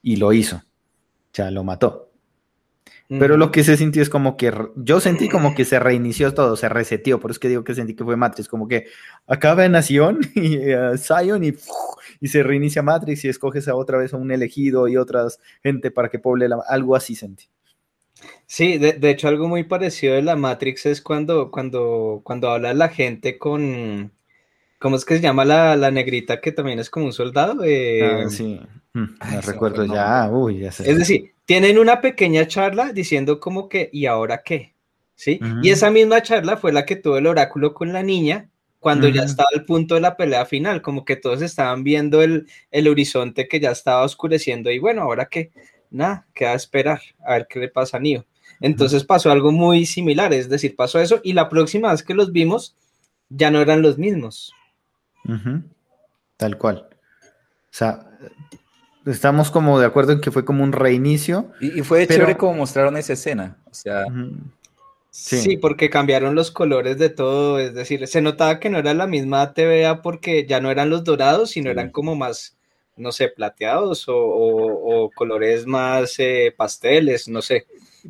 [0.02, 0.62] Y lo hizo, o
[1.30, 2.10] sea, lo mató.
[3.10, 6.56] Pero lo que se sintió es como que yo sentí como que se reinició todo,
[6.56, 8.86] se reseteó, por eso que digo que sentí que fue Matrix, como que
[9.26, 11.54] acaba en Nación y uh, Zion y,
[12.20, 15.90] y, se reinicia Matrix y escoges a otra vez a un elegido y otras gente
[15.90, 17.48] para que poble algo así sentí.
[18.50, 22.72] Sí, de, de, hecho algo muy parecido de la Matrix es cuando, cuando, cuando habla
[22.72, 24.10] la gente con,
[24.78, 27.62] ¿cómo es que se llama la, la negrita que también es como un soldado?
[27.62, 28.58] Eh, ah, sí,
[28.94, 29.06] mm,
[29.44, 30.90] recuerdo ya, uy, ya sé.
[30.90, 34.72] Es decir, tienen una pequeña charla diciendo como que, ¿y ahora qué?
[35.14, 35.38] ¿Sí?
[35.62, 39.24] Y esa misma charla fue la que tuvo el oráculo con la niña cuando ya
[39.24, 43.46] estaba al punto de la pelea final, como que todos estaban viendo el, el horizonte
[43.46, 45.50] que ya estaba oscureciendo y bueno, ¿ahora qué?
[45.90, 48.24] nada, queda esperar a ver qué le pasa a Neo.
[48.60, 52.32] Entonces pasó algo muy similar, es decir, pasó eso y la próxima vez que los
[52.32, 52.74] vimos
[53.28, 54.52] ya no eran los mismos.
[56.36, 56.88] Tal cual.
[56.90, 58.06] O sea,
[59.06, 61.52] estamos como de acuerdo en que fue como un reinicio.
[61.60, 63.58] Y, fue chévere como mostraron esa escena.
[63.70, 64.06] O sea.
[65.10, 65.38] sí.
[65.38, 65.56] sí.
[65.56, 67.58] porque cambiaron los colores de todo.
[67.58, 71.04] Es decir, se notaba que no era la misma TVA porque ya no eran los
[71.04, 72.58] dorados, sino eran como más
[72.98, 77.66] no sé, plateados o, colores más eh, pasteles, no sé.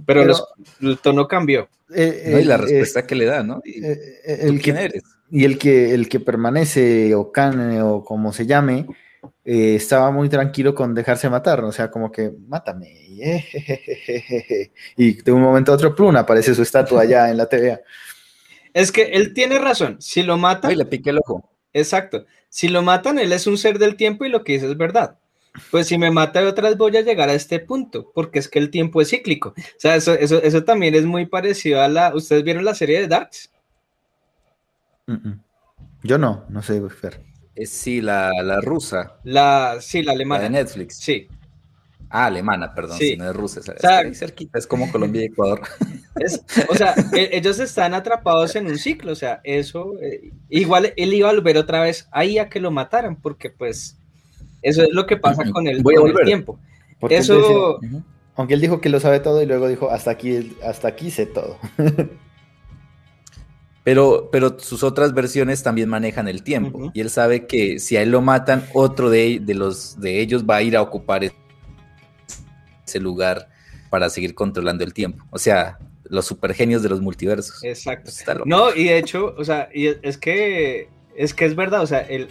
[0.07, 0.35] Pero,
[0.81, 1.69] el tono cambió.
[1.95, 3.61] Eh, y la eh, respuesta que le da, ¿no?
[3.65, 5.03] ¿Y el quién eres?
[5.31, 8.87] Y el que, el que permanece, o can, o como se llame,
[9.45, 12.95] estaba muy tranquilo con dejarse matar, o sea, como que, mátame.
[14.97, 17.81] Y de un momento a otro, plum, aparece su estatua allá en la TVA.
[18.73, 20.69] Es que él tiene razón, si lo mata...
[20.69, 21.51] Ay, le pique el ojo.
[21.73, 22.27] Exacto.
[22.49, 25.19] Si lo matan, él es un ser del tiempo y lo que dice es verdad.
[25.71, 28.59] Pues si me mata de otras voy a llegar a este punto, porque es que
[28.59, 29.51] el tiempo es cíclico.
[29.51, 32.15] O sea, eso, eso, eso también es muy parecido a la...
[32.15, 33.51] ¿Ustedes vieron la serie de Darks?
[36.03, 37.21] Yo no, no sé, Fer.
[37.55, 39.19] Es sí, la, la rusa.
[39.25, 40.45] La, sí, la alemana.
[40.45, 40.97] de Netflix.
[40.99, 41.27] Sí.
[42.11, 43.17] Ah, alemana, perdón, sí.
[43.17, 43.61] no es rusa.
[43.61, 45.61] O sea, cerquita, es como Colombia y Ecuador.
[46.71, 51.13] o sea, e, ellos están atrapados en un ciclo, o sea, eso, eh, igual él
[51.13, 53.98] iba a volver otra vez ahí a que lo mataran, porque pues
[54.63, 55.83] eso es lo que pasa con el,
[56.25, 56.59] tiempo.
[57.11, 57.81] eso...
[58.35, 61.27] Aunque él dijo que lo sabe todo y luego dijo, hasta aquí, hasta aquí sé
[61.27, 61.59] todo.
[63.85, 66.91] Pero, pero sus otras versiones también manejan el tiempo.
[66.93, 70.45] Y él sabe que si a él lo matan, otro de, de, los, de ellos
[70.45, 73.49] va a ir a ocupar ese lugar
[73.89, 75.25] para seguir controlando el tiempo.
[75.31, 77.65] O sea, los supergenios de los multiversos.
[77.65, 78.11] Exacto.
[78.45, 82.01] No, y de hecho, o sea, y es que es que es verdad, o sea,
[82.01, 82.29] el,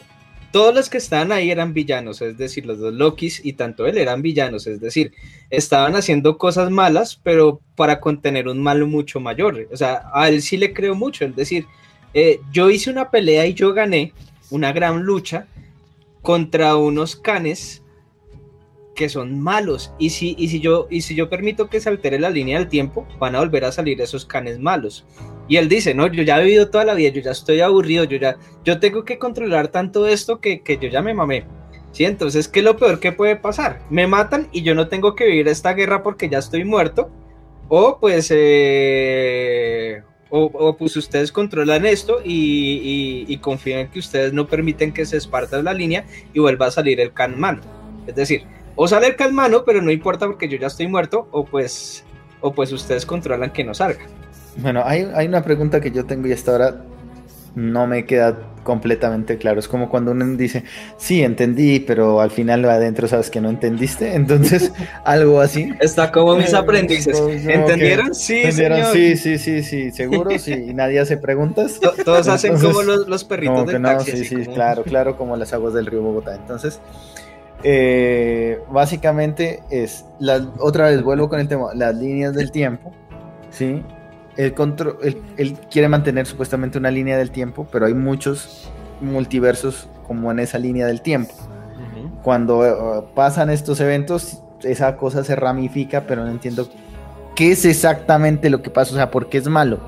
[0.52, 3.98] todos los que estaban ahí eran villanos, es decir, los dos Lokis y tanto él
[3.98, 5.14] eran villanos, es decir,
[5.50, 9.68] estaban haciendo cosas malas, pero para contener un mal mucho mayor.
[9.72, 11.66] O sea, a él sí le creo mucho, es decir,
[12.14, 14.14] eh, yo hice una pelea y yo gané
[14.50, 15.48] una gran lucha
[16.22, 17.84] contra unos canes
[18.96, 19.94] que son malos.
[20.00, 22.68] Y si, y si, yo, y si yo permito que se altere la línea del
[22.68, 25.06] tiempo, van a volver a salir esos canes malos.
[25.48, 28.04] Y él dice, no, yo ya he vivido toda la vida, yo ya estoy aburrido,
[28.04, 31.46] yo ya, yo tengo que controlar tanto esto que, que yo ya me mamé.
[31.92, 33.80] Sí, entonces, ¿qué es lo peor que puede pasar?
[33.90, 37.10] Me matan y yo no tengo que vivir esta guerra porque ya estoy muerto.
[37.70, 44.94] O pues, eh, o, pues ustedes controlan esto y, y, en que ustedes no permiten
[44.94, 47.62] que se esparta la línea y vuelva a salir el can malo.
[48.06, 48.44] Es decir,
[48.76, 52.06] o sale el calmano, pero no importa porque yo ya estoy muerto, o pues,
[52.42, 54.06] o pues ustedes controlan que no salga.
[54.58, 56.76] Bueno, hay, hay una pregunta que yo tengo y hasta ahora
[57.58, 59.60] no me queda completamente claro.
[59.60, 60.64] Es como cuando uno dice,
[60.98, 64.14] sí, entendí, pero al final adentro sabes que no entendiste.
[64.14, 64.72] Entonces,
[65.04, 65.72] algo así.
[65.80, 67.20] Está como mis aprendices.
[67.20, 68.14] ¿Entendieron?
[68.14, 68.94] Sí, ¿Entendieron?
[68.94, 70.54] Sí, sí, sí, sí, seguro, sí.
[70.54, 71.80] Y nadie hace preguntas.
[72.06, 74.18] Todos hacen como los, perritos de taxi.
[74.18, 76.36] Sí, sí, claro, claro, como las aguas del río Bogotá.
[76.36, 76.80] Entonces,
[77.64, 82.94] eh, básicamente es, la, otra vez vuelvo con el tema, las líneas del tiempo,
[83.50, 83.82] ¿sí?
[84.38, 84.98] El control,
[85.38, 88.70] él, quiere mantener supuestamente una línea del tiempo, pero hay muchos
[89.02, 91.34] multiversos como en esa línea del tiempo.
[92.24, 96.70] Cuando eh, pasan estos eventos, esa cosa se ramifica, pero no entiendo
[97.36, 99.80] qué es exactamente lo que pasa, o sea, por qué es malo.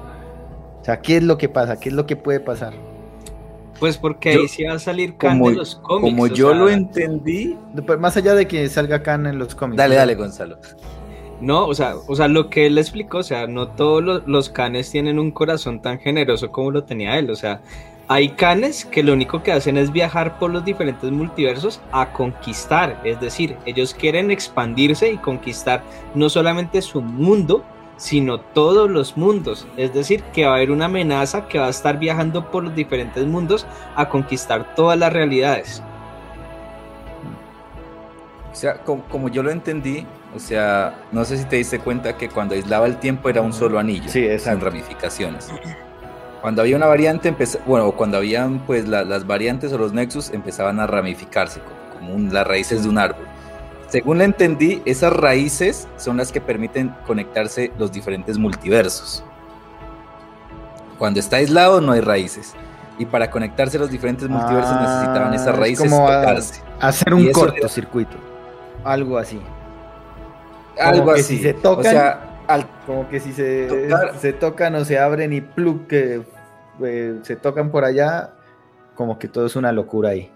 [0.82, 1.80] O sea, ¿qué es lo que pasa?
[1.80, 2.74] ¿Qué es lo que puede pasar?
[3.80, 6.12] Pues porque ahí sí va a salir Khan de los cómics.
[6.12, 7.58] Como yo lo entendí.
[8.00, 9.78] Más allá de que salga Khan en los cómics.
[9.78, 10.58] Dale, dale, Gonzalo.
[11.42, 14.50] No, o sea, o sea, lo que él explicó, o sea, no todos los, los
[14.50, 17.30] canes tienen un corazón tan generoso como lo tenía él.
[17.30, 17.62] O sea,
[18.12, 23.00] hay canes que lo único que hacen es viajar por los diferentes multiversos a conquistar.
[23.04, 25.84] Es decir, ellos quieren expandirse y conquistar
[26.16, 27.64] no solamente su mundo,
[27.98, 29.68] sino todos los mundos.
[29.78, 32.74] Es decir, que va a haber una amenaza que va a estar viajando por los
[32.74, 35.84] diferentes mundos a conquistar todas las realidades.
[38.52, 42.30] O sea, como, yo lo entendí, o sea, no sé si te diste cuenta que
[42.30, 45.50] cuando aislaba el tiempo era un solo anillo, sí, sin ramificaciones.
[46.42, 47.36] Cuando había una variante,
[47.66, 51.62] bueno, cuando habían pues las variantes o los nexus empezaban a ramificarse
[52.00, 53.26] como, las raíces de un árbol.
[53.90, 59.24] Según le entendí, esas raíces son las que permiten conectarse los diferentes multiversos.
[60.98, 62.54] Cuando está aislado no hay raíces.
[62.98, 66.62] Y para conectarse los diferentes multiversos ah, necesitaban esas raíces como tocarse.
[66.80, 68.29] hacer un cortocircuito.
[68.84, 69.40] Algo así.
[70.80, 71.38] Algo así.
[71.38, 72.40] Si se tocan, o sea,
[72.86, 73.90] como que si se,
[74.20, 76.22] se tocan o se abren y plug que
[76.84, 78.34] eh, se tocan por allá,
[78.96, 80.32] como que todo es una locura ahí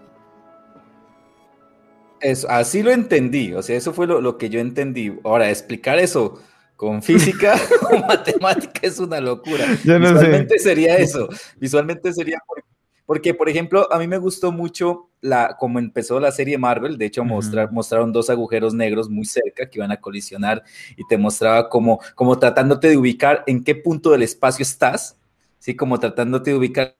[2.48, 5.18] así lo entendí, o sea, eso fue lo, que yo entendí.
[5.24, 6.40] Ahora, explicar eso
[6.76, 7.54] con física
[7.90, 9.66] o matemática es una locura.
[9.84, 11.28] Visualmente sería eso,
[11.58, 12.68] visualmente sería porque,
[13.06, 17.24] por ejemplo, a mí me gustó mucho la, como empezó la serie Marvel, de hecho
[17.24, 20.62] mostrar, mostraron dos agujeros negros muy cerca que iban a colisionar
[20.96, 25.16] y te mostraba como, como tratándote de ubicar en qué punto del espacio estás,
[25.58, 25.76] ¿sí?
[25.76, 26.96] como tratándote de ubicar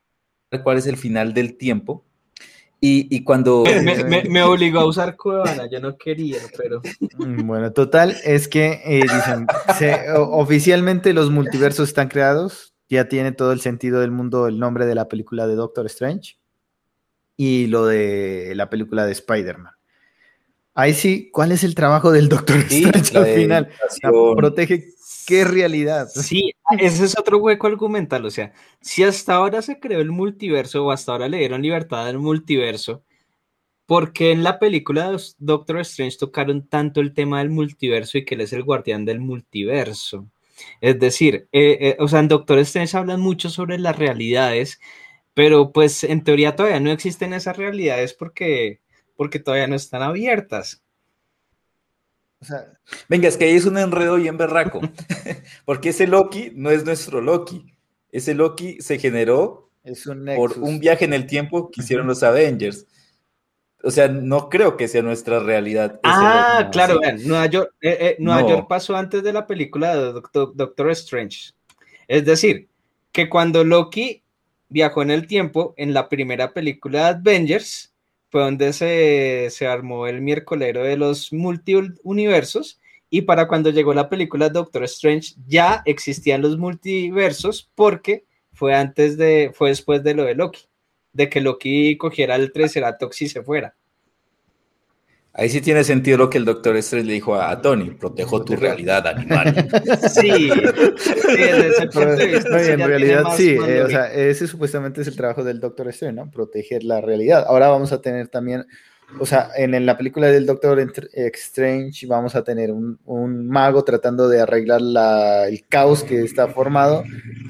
[0.63, 2.05] cuál es el final del tiempo
[2.87, 3.65] y, cuando...
[4.29, 6.83] Me, obligó a usar Cuevana, yo no quería, pero...
[7.17, 9.47] Mm, bueno, total, es que eh, dicen,
[10.17, 14.95] oficialmente los multiversos están creados, ya tiene todo el sentido del mundo el nombre de
[14.95, 16.39] la película de Doctor Strange
[17.37, 19.73] y lo de la película de Spider-Man.
[20.75, 23.69] Ahí sí, ¿cuál es el trabajo del Doctor Strange al final?
[24.37, 24.95] Protege
[25.27, 26.09] qué realidad.
[26.09, 28.25] Sí, ese es otro hueco argumental.
[28.25, 32.07] O sea, si hasta ahora se creó el multiverso o hasta ahora le dieron libertad
[32.07, 33.05] al multiverso,
[33.87, 38.25] ¿por qué en la película de Doctor Strange tocaron tanto el tema del multiverso y
[38.25, 40.29] que él es el guardián del multiverso?
[40.81, 44.81] Es decir, eh, eh, o sea, en Doctor Strange hablan mucho sobre las realidades,
[45.35, 48.81] pero pues en teoría todavía no existen esas realidades porque,
[49.17, 50.83] porque todavía no están abiertas.
[53.09, 54.81] Venga, es que ahí es un enredo bien berraco,
[55.65, 57.75] porque ese Loki no es nuestro Loki.
[58.13, 59.71] Ese Loki se generó
[60.37, 62.87] por un viaje en el tiempo que hicieron los Avengers.
[63.85, 66.01] O sea, no creo que sea nuestra realidad.
[66.03, 70.21] Ah, claro, Nueva, York, eh, eh, York, pasó antes de la película de
[70.55, 71.53] Doctor, Strange.
[72.09, 72.69] Es decir,
[73.13, 74.23] que cuando Loki
[74.69, 77.95] viajó en el tiempo en la primera película de Avengers,
[78.31, 84.09] fue donde se, se armó el miércolero de los multiuniversos y para cuando llegó la
[84.09, 90.25] película Doctor Strange ya existían los multiversos porque fue antes de, fue después de lo
[90.25, 90.63] de Loki,
[91.15, 93.75] de que Loki cogiera el Triceratops y se fuera.
[95.37, 98.55] Ahí sí tiene sentido lo que el doctor Strange le dijo a, Tony, protejo tu
[98.55, 99.53] realidad, animal.
[100.09, 100.49] Sí,
[102.71, 106.31] en realidad sí, eh, o sea, ese supuestamente es el trabajo del doctor Strange, ¿no?
[106.31, 107.47] Proteger la realidad.
[107.49, 108.65] Ahora vamos a tener también,
[109.19, 110.79] o sea, en, la película del doctor
[111.15, 114.81] Strange vamos a tener un, mago tratando de arreglar
[115.49, 117.03] el caos que está formado,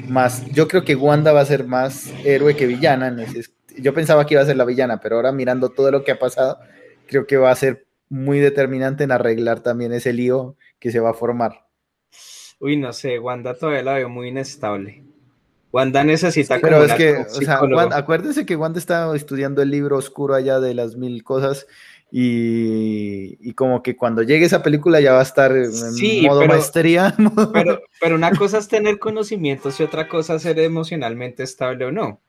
[0.09, 3.15] más, yo creo que Wanda va a ser más héroe que villana,
[3.77, 6.19] yo pensaba que iba a ser la villana, pero ahora mirando todo lo que ha
[6.19, 6.59] pasado
[7.07, 11.11] creo que va a ser muy determinante en arreglar también ese lío que se va
[11.11, 11.67] a formar.
[12.61, 15.05] Uy, no sé, Wanda todavía la veo muy inestable.
[15.73, 17.61] Wanda necesita Pero es que, o sea,
[17.93, 21.67] acuérdense que Wanda está estudiando el libro oscuro allá de las mil cosas
[22.13, 27.13] y, como que cuando llegue esa película ya va a estar en modo maestría.
[27.53, 31.93] Pero, pero una cosa es tener conocimientos y otra cosa es ser emocionalmente estable o
[31.93, 32.21] no.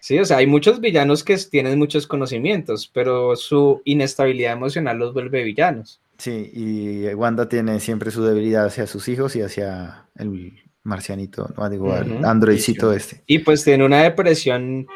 [0.00, 5.12] Sí, o sea, hay muchos villanos que tienen muchos conocimienos, pero su inestabilidad emocional los
[5.12, 6.00] vuelve villanos.
[6.18, 11.68] Sí, y Wanda tiene siempre su debilidad hacia sus hijos y hacia el marcianito, no
[11.68, 13.22] digo, el androidcito este.
[13.26, 14.86] Y pues tiene una depresión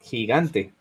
[0.00, 0.72] gigante.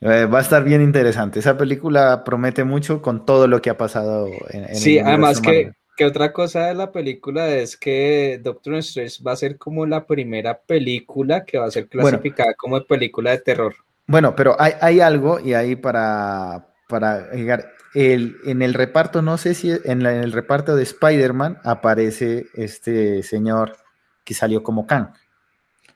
[0.00, 1.40] Eh, va a estar bien interesante.
[1.40, 5.72] Esa película promete mucho con todo lo que ha pasado en, en Sí, además que
[5.98, 10.06] que otra cosa de la película es que Doctor Strange va a ser como la
[10.06, 13.74] primera película que va a ser clasificada como película de terror.
[14.06, 17.72] Bueno, pero hay, algo y ahí para, para llegar.
[17.94, 23.76] El, en el reparto, no sé si en, el reparto de Spider-Man aparece este señor
[24.22, 25.08] que salió como Kang.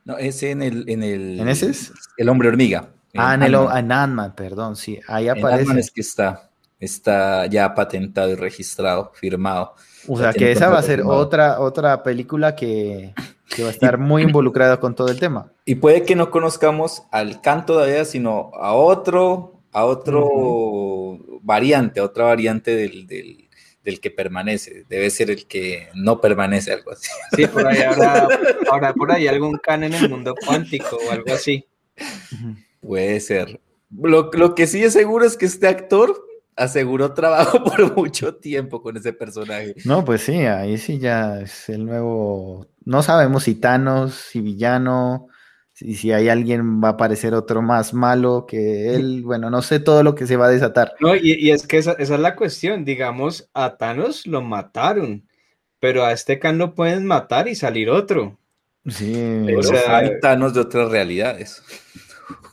[0.05, 0.85] No, ese en el.
[0.89, 1.93] ¿En, el, ¿En ese es?
[2.17, 2.89] El hombre hormiga.
[3.15, 4.99] Ah, en, el Ant-Man, perdón, sí.
[5.07, 5.71] Ahí aparece.
[5.71, 6.51] En es que está,
[6.83, 9.75] está ya patentado y registrado, firmado.
[10.09, 13.15] O sea, que esa va a ser otra, otra película que,
[13.63, 15.53] va a estar muy involucrada con todo el tema.
[15.65, 22.05] Y puede que no conozcamos al canto todavía, sino a otro, a otro variante, a
[22.05, 24.85] otra variante del, del, que permanece.
[24.89, 27.09] Debe ser el que no permanece, algo así.
[27.37, 28.27] Sí, por ahí habrá,
[28.93, 31.65] por ahí algún can en el mundo cuántico o algo así.
[32.81, 33.61] Puede ser.
[33.97, 38.83] Lo, lo que sí es seguro es que este actor aseguró trabajo por mucho tiempo
[38.83, 39.75] con ese personaje.
[39.85, 42.67] No, pues sí, ahí sí ya es el nuevo.
[42.85, 45.29] No sabemos si Thanos, si villano,
[45.73, 49.23] si, si hay alguien va a aparecer otro más malo que él.
[49.33, 50.95] Bueno, no sé todo lo que se va a desatar.
[51.01, 52.85] No, y, es que esa, es la cuestión.
[52.85, 55.29] Digamos, a Thanos lo mataron,
[55.81, 58.39] pero a este Khan lo pueden matar y salir otro.
[58.89, 61.63] Sí, o sea, hay Thanos de otras realidades.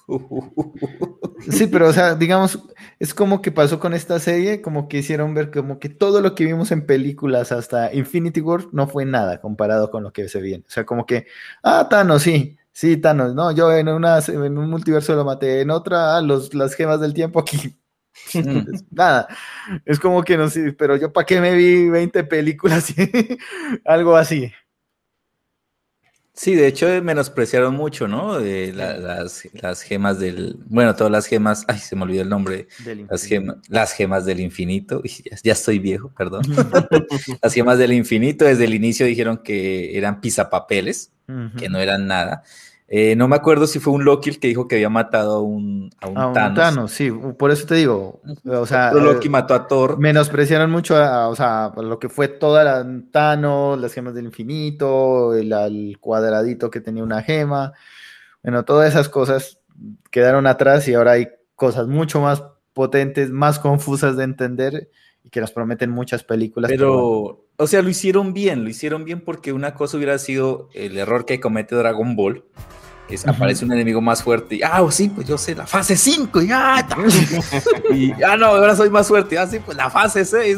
[1.52, 2.60] Sí, pero o sea, digamos,
[3.00, 6.36] es como que pasó con esta serie, como que hicieron ver como que todo lo
[6.36, 10.42] que vimos en películas hasta Infinity War no fue nada comparado con lo que se
[10.42, 10.66] viene.
[10.68, 11.28] O sea, como que,
[11.64, 15.72] ah, Thanos, sí, sí, Thanos, no, yo en, una, en un multiverso lo maté, en
[15.72, 17.80] otra, ah, los, las gemas del tiempo aquí.
[18.92, 19.28] nada,
[19.86, 22.94] es como que no sé, pero yo para qué me vi 20 películas,
[23.86, 24.52] algo así.
[26.40, 28.40] Sí, de hecho eh, menospreciaron mucho, ¿no?
[28.40, 32.70] De las, las, gemas del, bueno, todas las gemas, ay, se me olvidó el nombre,
[33.10, 35.04] las, gemas, las gemas del infinito,
[35.44, 36.44] ya, estoy viejo, perdón.
[37.44, 41.12] las gemas del infinito desde el inicio dijeron que eran pisapapeles,
[41.58, 42.44] que no eran nada.
[42.92, 45.42] Eh, no me acuerdo si fue un Loki el que dijo que había matado a
[45.44, 46.92] un, a un, Thanos.
[46.92, 48.20] Sí, por eso te digo.
[48.46, 50.00] O sea, Loki eh, mató a Thor.
[50.00, 55.36] Menospreciaron mucho a, o sea, lo que fue toda la Thanos, las gemas del infinito,
[55.36, 57.74] el, cuadradito que tenía una gema.
[58.42, 59.60] Bueno, todas esas cosas
[60.10, 64.90] quedaron atrás y ahora hay cosas mucho más potentes, más confusas de entender
[65.24, 66.72] y que nos prometen muchas películas.
[66.72, 70.98] Pero, o sea, lo hicieron bien, lo hicieron bien porque una cosa hubiera sido el
[70.98, 72.46] error que comete Dragon Ball
[73.26, 76.50] aparece un enemigo más fuerte y, ah, sí, pues yo sé, la fase 5 y,
[76.52, 76.88] ah,
[77.94, 80.58] y, ah, no, ahora soy más fuerte, ah, sí, pues la fase 6.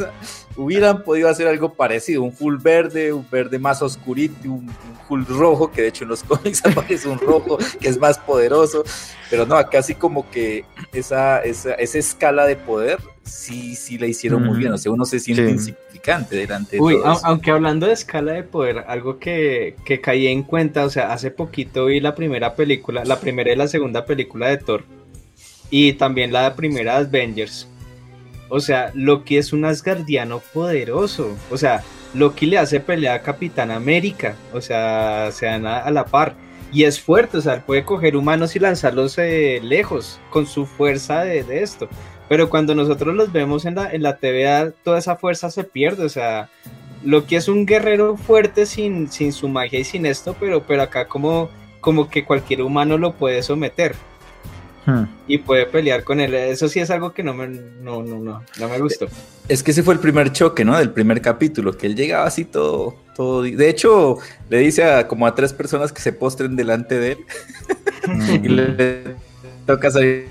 [0.58, 4.70] Hubieran podido hacer algo parecido, un full verde, un verde más oscurito, un,
[5.08, 8.84] full rojo, que de hecho en los cómics aparece un rojo que es más poderoso,
[9.30, 14.08] pero no, acá sí como que esa, esa, esa escala de poder sí, sí la
[14.08, 15.58] hicieron muy bien, o sea, uno se siente
[16.02, 20.44] insignificante delante de Uy, aunque hablando de escala de poder, algo que, que caí en
[20.44, 24.48] cuenta, o sea, hace poquito vi la primera película, la primera y la segunda película
[24.48, 24.84] de Thor,
[25.70, 27.68] y también la primera de Avengers.
[28.50, 31.84] O sea, Loki es un asgardiano poderoso, o sea,
[32.14, 36.36] Loki le hace pelea a Capitán América, o sea, se dan a, la par.
[36.74, 40.66] y es fuerte, o sea, él puede coger humanos y lanzarlos eh, lejos con su
[40.66, 41.88] fuerza de, de, esto.
[42.32, 46.06] Pero cuando nosotros los vemos en la, en la TVA, toda esa fuerza se pierde,
[46.06, 46.50] o sea,
[47.04, 51.10] Loki es un guerrero fuerte sin, sin su magia y sin esto, pero, pero acá
[51.10, 51.50] como,
[51.82, 53.96] como que cualquier humano lo puede someter.
[54.86, 55.08] Hmm.
[55.28, 56.34] Y puede pelear con él.
[56.34, 59.10] Eso sí es algo que no me, no, no, no, no me gustó.
[59.50, 60.78] Es que ese fue el primer choque, ¿no?
[60.78, 63.42] Del primer capítulo, que él llegaba así todo, todo.
[63.42, 67.18] De hecho, le dice a como a tres personas que se postren delante de él.
[68.42, 69.18] y le
[69.66, 70.30] toca salir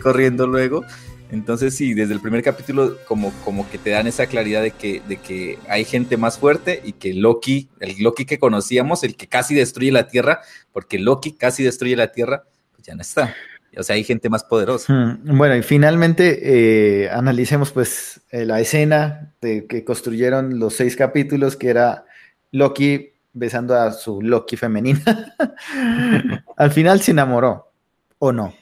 [0.00, 0.84] corriendo luego.
[1.32, 5.00] Entonces sí, desde el primer capítulo como, como que te dan esa claridad de que,
[5.08, 9.28] de que hay gente más fuerte y que Loki, el Loki que conocíamos, el que
[9.28, 10.40] casi destruye la Tierra,
[10.72, 13.34] porque Loki casi destruye la Tierra, pues ya no está.
[13.76, 14.92] O sea, hay gente más poderosa.
[14.92, 20.96] Hmm, bueno, y finalmente eh, analicemos pues eh, la escena de que construyeron los seis
[20.96, 22.04] capítulos, que era
[22.50, 25.00] Loki besando a su Loki femenina.
[26.56, 27.70] Al final se enamoró,
[28.18, 28.54] ¿o no?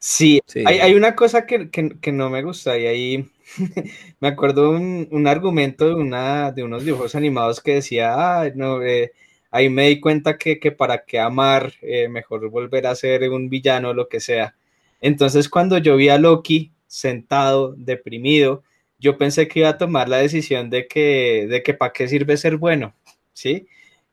[0.00, 1.68] Sí, Hay, hay, una cosa que,
[2.12, 3.30] no me gusta y ahí
[4.20, 8.80] me acuerdo un, un argumento de, una, de unos dibujos animados que decía, ah, no,
[8.82, 9.12] eh,
[9.50, 13.90] ahí me di cuenta que, para qué amar, eh, mejor volver a ser un villano
[13.90, 14.54] o lo que sea.
[15.00, 18.62] Entonces cuando yo vi a Loki sentado, deprimido,
[18.98, 22.36] yo pensé que iba a tomar la decisión de que, de que para qué sirve
[22.36, 22.94] ser bueno,
[23.32, 23.66] ¿sí?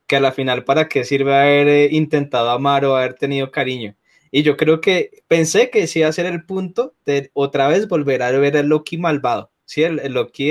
[0.08, 3.96] Que a la final para qué sirve haber eh, intentado amar o haber tenido cariño.
[4.36, 7.88] Y yo creo que pensé que ese iba a ser el punto de otra vez
[7.88, 9.84] volver a ver el Loki malvado, ¿sí?
[9.84, 10.50] El, Loki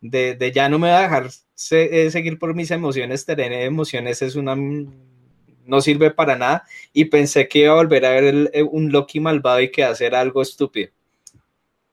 [0.00, 1.30] de, ya no me va a dejar
[1.70, 4.56] eh, seguir por mis emociones, tener emociones es una...
[4.56, 9.20] no sirve para nada y pensé que iba a volver a ver eh, un Loki
[9.20, 10.90] malvado y que hacer algo estúpido.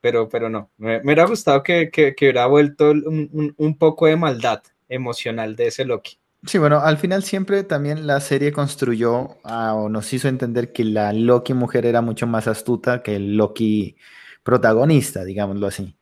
[0.01, 4.63] Pero, pero no, me, hubiera gustado que, que, hubiera vuelto un, un poco de maldad
[4.87, 6.18] emocional de ese Loki.
[6.45, 10.85] Sí, bueno, al final siempre también la serie construyó ah, o nos hizo entender que
[10.85, 13.97] la Loki mujer era mucho más astuta que el Loki
[14.43, 15.97] protagonista, digámoslo así,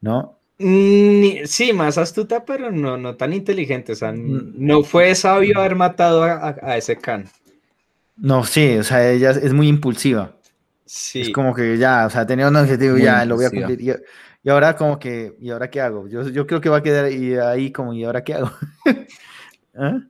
[0.00, 0.38] ¿no?
[0.58, 3.92] Mm, sí, más astuta, pero no, no tan inteligente.
[3.92, 4.54] O sea, mm.
[4.56, 7.26] no fue sabio haber matado a, ese Khan.
[8.16, 10.36] No, sí, o sea, ella es muy impulsiva.
[10.84, 11.22] Sí.
[11.22, 13.80] Es como que ya, o sea, tenía un objetivo, ya lo voy a cumplir.
[13.80, 16.08] Y, ahora como que, ¿y ahora qué hago?
[16.08, 18.50] Yo, yo creo que va a quedar ahí como, ¿y ahora qué hago?
[19.78, 20.00] ¿Ah?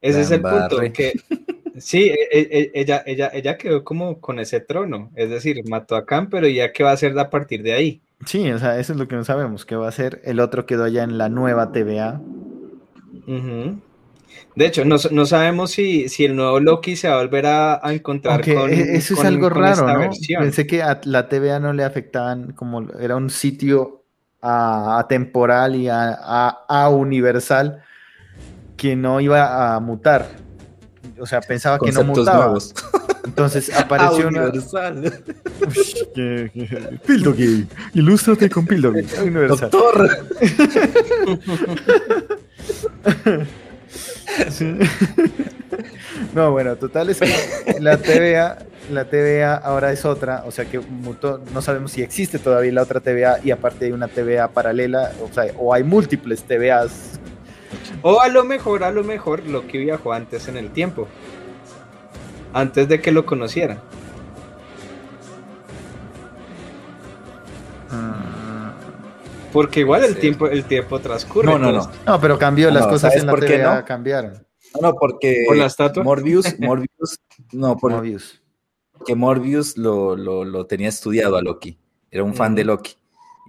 [0.00, 1.12] Ese es el punto, que
[1.78, 5.96] sí, e, e, e, ella, ella, ella quedó como con ese trono, es decir, mató
[5.96, 8.00] a Khan, pero ya qué va a hacer a partir de ahí.
[8.24, 10.20] Sí, o sea, eso es lo que no sabemos, qué va a hacer.
[10.24, 12.20] El otro quedó allá en la nueva TVA.
[14.54, 18.42] De hecho, no, sabemos si, si, el nuevo Loki se va a volver a, encontrar
[18.42, 18.70] con.
[18.70, 20.10] Eso es algo raro, ¿no?
[20.38, 24.02] Pensé que a la TVA no le afectaban, como era un sitio
[24.42, 27.82] atemporal y a, a universal
[28.80, 30.26] que no iba a mutar.
[31.18, 32.44] O sea, pensaba que no mutaba.
[32.44, 32.74] Nuevos.
[33.26, 34.44] Entonces apareció una.
[34.44, 35.22] Universal.
[37.06, 37.68] Pildogi.
[37.92, 39.04] Ilústrate con Pildogi.
[39.20, 39.70] Universal.
[39.70, 40.08] Doctor.
[46.34, 48.58] No, bueno, total es que la TVA,
[48.90, 52.82] la TVA ahora es otra, o sea que mutó, no sabemos si existe todavía la
[52.82, 57.20] otra TVA y aparte hay una TVA paralela, o sea, o hay múltiples TVAs
[58.02, 61.08] o a lo mejor, a lo mejor, lo que viajó antes en el tiempo.
[62.52, 63.80] Antes de que lo conocieran.
[67.90, 68.72] Ah.
[69.52, 71.46] Porque igual el tiempo, el tiempo transcurre.
[71.46, 71.90] No, no, no.
[72.06, 73.84] No, pero cambió, las cosas en la por qué no?
[73.84, 74.46] cambiaron.
[74.80, 76.04] No, porque ¿Por la estatua?
[76.04, 77.18] Morbius, Morbius,
[77.52, 78.40] no, por Morbius.
[79.04, 81.78] Que Morbius lo, lo, lo tenía estudiado a Loki.
[82.10, 82.99] Era un fan de Loki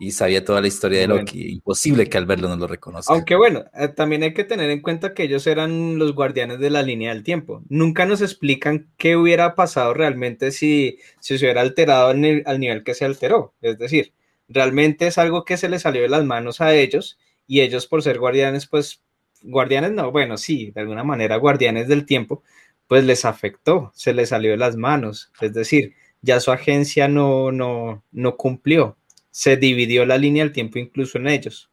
[0.01, 1.51] y sabía toda la historia de Loki.
[1.51, 3.13] Imposible que al verlo no lo reconozca.
[3.13, 6.71] Aunque bueno, eh, también hay que tener en cuenta que ellos eran los guardianes de
[6.71, 7.61] la línea del tiempo.
[7.69, 12.95] Nunca nos explican qué hubiera pasado realmente si, si se hubiera alterado al, nivel que
[12.95, 13.53] se alteró.
[13.61, 14.11] Es decir,
[14.47, 18.01] realmente es algo que se les salió de las manos a ellos y ellos por
[18.01, 19.03] ser guardianes, pues,
[19.43, 22.41] guardianes no, bueno, sí, de alguna manera guardianes del tiempo,
[22.87, 25.31] pues les afectó, se les salió de las manos.
[25.41, 25.93] Es decir,
[26.23, 28.97] ya su agencia no, no, no cumplió
[29.31, 31.69] se dividió la línea del tiempo incluso en ellos.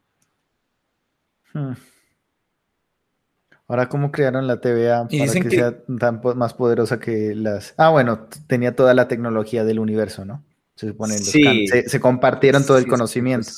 [1.53, 1.73] Hmm.
[3.67, 7.75] Ahora, ¿cómo crearon la TVA para que, sea tan más poderosa que las...
[7.77, 10.43] Ah, bueno, tenía toda la tecnología del universo, ¿no?
[10.73, 11.67] Se supone, sí.
[11.67, 13.49] se, compartieron todo el conocimiento.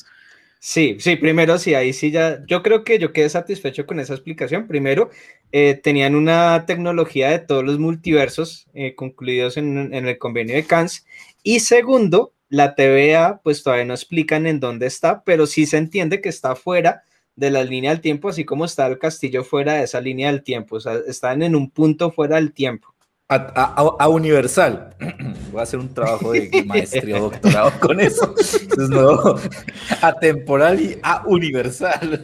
[0.60, 4.14] Sí, sí, primero sí, ahí sí ya, yo creo que yo quedé satisfecho con esa
[4.14, 4.68] explicación.
[4.68, 5.12] Primero,
[5.54, 10.66] eh, tenían una tecnología de todos los multiversos eh, concluidos en, en, el convenio de
[10.66, 11.06] Cannes.
[11.41, 16.20] Y segundo, la TVA, pues todavía no explican en dónde está, pero sí se entiende
[16.20, 17.04] que está fuera
[17.38, 20.43] de la línea del tiempo, así como está el castillo fuera de esa línea del
[20.43, 22.93] tiempo, o sea, están en un punto fuera del tiempo.
[23.30, 24.93] A, Universal.
[25.54, 28.36] Voy a hacer un trabajo de maestría o doctorado con eso.
[28.60, 29.36] Entonces, no,
[30.02, 32.22] atemporal y a Universal.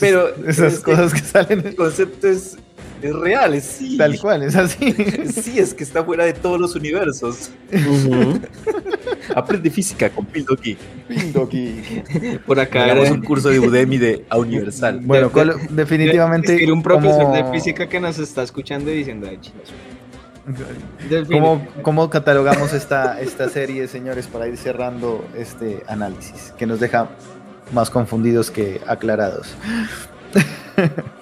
[0.00, 1.66] Pero esas cosas que salen.
[1.66, 2.56] El concepto es
[3.02, 3.96] es real, es sí.
[3.96, 4.94] Tal cual, es así.
[5.32, 7.50] Sí, es que está fuera de todos los universos.
[9.34, 10.76] Aprende física con Pildoki.
[11.06, 11.82] Pildoki.
[12.46, 15.00] Por acá Hagamos un curso de Udemy de a Universal.
[15.08, 15.30] Bueno,
[15.70, 16.70] definitivamente.
[16.70, 19.38] un profesor de física que nos está escuchando y diciendo, ay,
[21.30, 26.54] ¿Cómo, ¿Cómo, catalogamos esta, esta serie, señores, para ir cerrando este análisis?
[26.56, 27.10] Que nos deja
[27.72, 29.54] más confundidos que aclarados.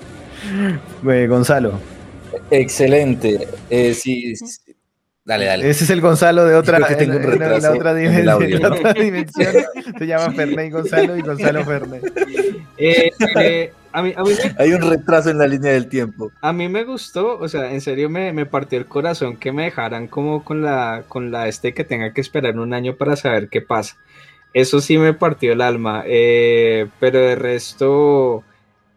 [1.29, 1.81] Gonzalo.
[2.51, 3.49] Excelente.
[3.71, 4.35] Eh, sí,
[5.25, 5.69] Dale, dale.
[5.69, 9.55] Ese es el Gonzalo de otra, la otra dimensión.
[9.99, 12.01] Se llama Ferney Gonzalo y Gonzalo Ferney.
[12.77, 16.31] Eh, eh, Hay un retraso en la línea del tiempo.
[16.43, 19.65] A mí me gustó, o sea, en serio me, me, partió el corazón que me
[19.65, 23.49] dejaran como con la, con la este que tenga que esperar un año para saber
[23.49, 23.97] qué pasa.
[24.55, 28.45] Eso sí me partió el alma, pero de resto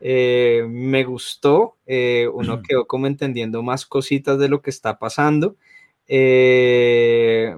[0.01, 5.55] eh, me gustó, eh, uno quedó como entendiendo más cositas de lo que está pasando.
[6.07, 7.55] Eh,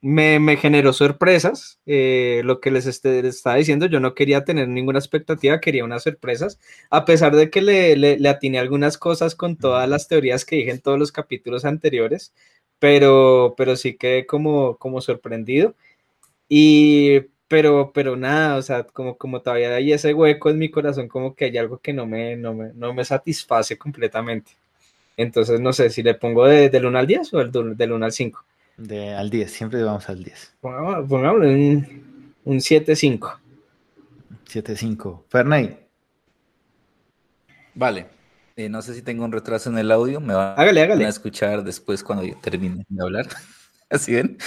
[0.00, 5.60] me, generó sorpresas, lo que les, este, estaba diciendo, yo no quería tener ninguna expectativa,
[5.60, 6.60] quería unas sorpresas,
[6.90, 10.72] a pesar de que le, le, atiné algunas cosas con todas las teorías que dije
[10.72, 12.34] en todos los capítulos anteriores,
[12.78, 15.74] pero, pero sí quedé como, como sorprendido.
[16.48, 17.22] Y
[17.54, 21.36] pero, pero nada, o sea, como, como todavía hay ese hueco en mi corazón, como
[21.36, 24.50] que hay algo que no me, no me, no me satisface completamente.
[25.16, 28.06] Entonces, no sé si le pongo de, del 1 al 10 o del, del 1
[28.06, 28.44] al 5.
[28.76, 30.54] De, al 10, siempre vamos al 10.
[30.62, 33.36] Pongámosle un, un 7-5.
[34.50, 35.22] 7-5.
[35.28, 35.78] Fernay.
[37.72, 38.06] Vale.
[38.56, 40.20] Eh, no sé si tengo un retraso en el audio.
[40.20, 41.06] Me va hágale, hágale.
[41.06, 43.28] a escuchar después cuando yo termine de hablar.
[43.90, 44.38] ¿Así ven?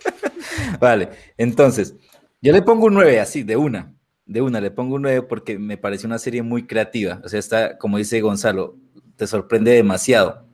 [0.80, 1.10] vale.
[1.36, 1.94] Entonces,
[2.42, 3.94] yo le pongo un 9 así, de una.
[4.26, 7.20] De una, le pongo un 9 porque me parece una serie muy creativa.
[7.24, 8.76] O sea, está, como dice Gonzalo,
[9.16, 10.44] te sorprende demasiado.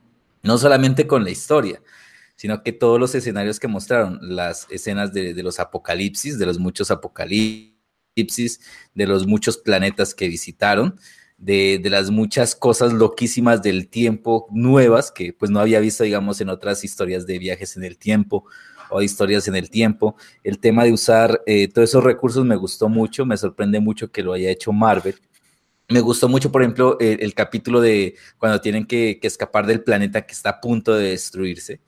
[0.43, 1.81] No solamente con la historia,
[2.35, 6.91] sino que todos los escenarios que mostraron, las escenas de, los apocalipsis, de los muchos
[6.91, 8.61] apocalipsis,
[8.93, 10.97] de los muchos planetas que visitaron,
[11.37, 16.39] de, de, las muchas cosas loquísimas del tiempo nuevas que pues no había visto, digamos,
[16.39, 18.45] en otras historias de viajes en el tiempo
[18.89, 20.15] o historias en el tiempo.
[20.43, 24.23] El tema de usar eh, todos esos recursos me gustó mucho, me sorprende mucho que
[24.23, 25.15] lo haya hecho Marvel.
[25.89, 30.21] Me gustó mucho, por ejemplo, el, capítulo de cuando tienen que, que, escapar del planeta
[30.21, 31.81] que está a punto de destruirse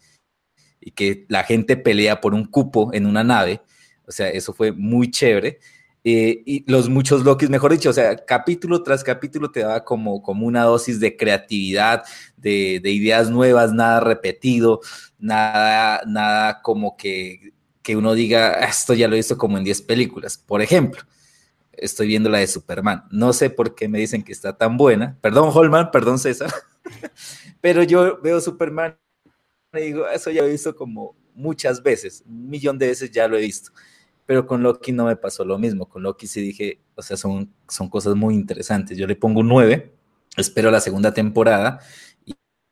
[0.79, 3.61] y que la gente pelea por un cupo en una nave.
[4.07, 5.59] O sea, eso fue muy chévere.
[6.03, 10.23] Eh, y los muchos Lokis, mejor dicho, o sea, capítulo tras capítulo te daba como,
[10.23, 12.03] como una dosis de creatividad,
[12.37, 14.81] de, de ideas nuevas, nada repetido,
[15.19, 19.63] nada, nada como que, que uno diga, ah, esto ya lo he visto como en
[19.63, 20.37] 10 películas.
[20.37, 21.03] Por ejemplo,
[21.71, 23.03] estoy viendo la de Superman.
[23.11, 25.17] No sé por qué me dicen que está tan buena.
[25.21, 26.51] Perdón, Holman, perdón, César.
[27.61, 28.97] Pero yo veo Superman
[29.73, 33.27] y digo, eso ya lo he visto como muchas veces, un millón de veces ya
[33.27, 33.71] lo he visto
[34.25, 35.87] pero con Loki no me pasó lo mismo.
[35.87, 38.97] Con Loki sí dije, o sea, son, son cosas muy interesantes.
[38.97, 39.93] Yo le pongo un 9,
[40.37, 41.79] espero la segunda temporada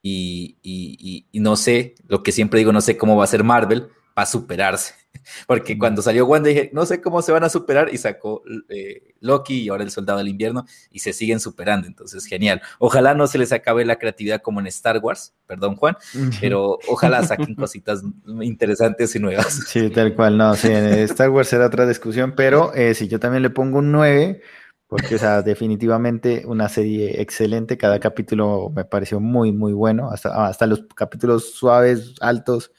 [0.01, 3.43] y, y, y, no sé, lo que siempre digo, no sé cómo va a ser
[3.43, 4.93] Marvel para superarse.
[5.47, 9.13] Porque cuando salió Wanda dije, no sé cómo se van a superar y sacó eh,
[9.19, 11.87] Loki y ahora el Soldado del Invierno y se siguen superando.
[11.87, 12.61] Entonces, genial.
[12.79, 15.95] Ojalá no se les acabe la creatividad como en Star Wars, perdón Juan,
[16.39, 18.03] pero ojalá saquen cositas
[18.41, 19.61] interesantes y nuevas.
[19.67, 23.43] Sí, tal cual, no, sí, Star Wars será otra discusión, pero eh, si yo también
[23.43, 24.41] le pongo un 9,
[24.87, 27.77] porque, o sea, definitivamente una serie excelente.
[27.77, 30.09] Cada capítulo me pareció muy, muy bueno.
[30.09, 32.71] Hasta, hasta los capítulos suaves, altos,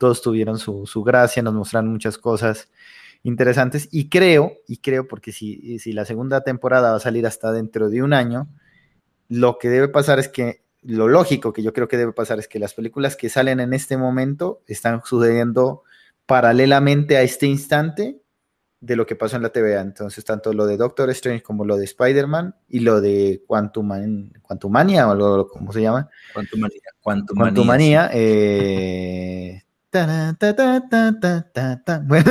[0.00, 2.70] todos tuvieron su, gracia, nos mostraron muchas cosas
[3.22, 7.52] interesantes y creo, y creo porque si, si la segunda temporada va a salir hasta
[7.52, 8.48] dentro de un año,
[9.28, 12.48] lo que debe pasar es que, lo lógico que yo creo que debe pasar es
[12.48, 15.82] que las películas que salen en este momento están sucediendo
[16.24, 18.22] paralelamente a este instante
[18.80, 19.82] de lo que pasó en la TVA.
[19.82, 25.06] Entonces, tanto lo de Doctor Strange como lo de Spider-Man y lo de Quantum, Quantumania
[25.06, 26.08] o algo como se llama.
[26.32, 26.80] Quantumania.
[27.02, 28.10] Quantumania.
[28.14, 29.62] eh,
[32.06, 32.30] bueno,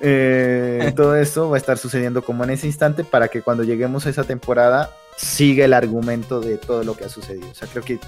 [0.00, 4.06] eh, todo eso va a estar sucediendo como en ese instante para que cuando lleguemos
[4.06, 7.50] a esa temporada siga el argumento de todo lo que ha sucedido.
[7.50, 7.98] O sea, creo que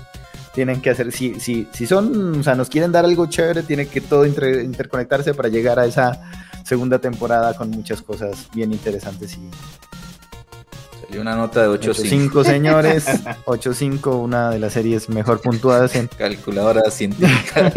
[0.55, 3.87] tienen que hacer, si, si, si son, o sea, nos quieren dar algo chévere, tiene
[3.87, 6.20] que todo interconectarse para llegar a esa
[6.64, 9.51] segunda temporada con muchas cosas bien interesantes y
[11.12, 12.31] Y una nota de 8.5.
[12.31, 13.07] 8.5 señores,
[13.47, 17.72] 8.5, una de las series mejor puntuadas en calculadora científica.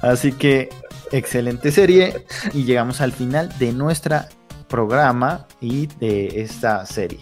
[0.00, 0.68] Así que
[1.12, 2.24] excelente serie.
[2.52, 4.20] Y llegamos al final de nuestro
[4.68, 7.20] programa y de esta serie.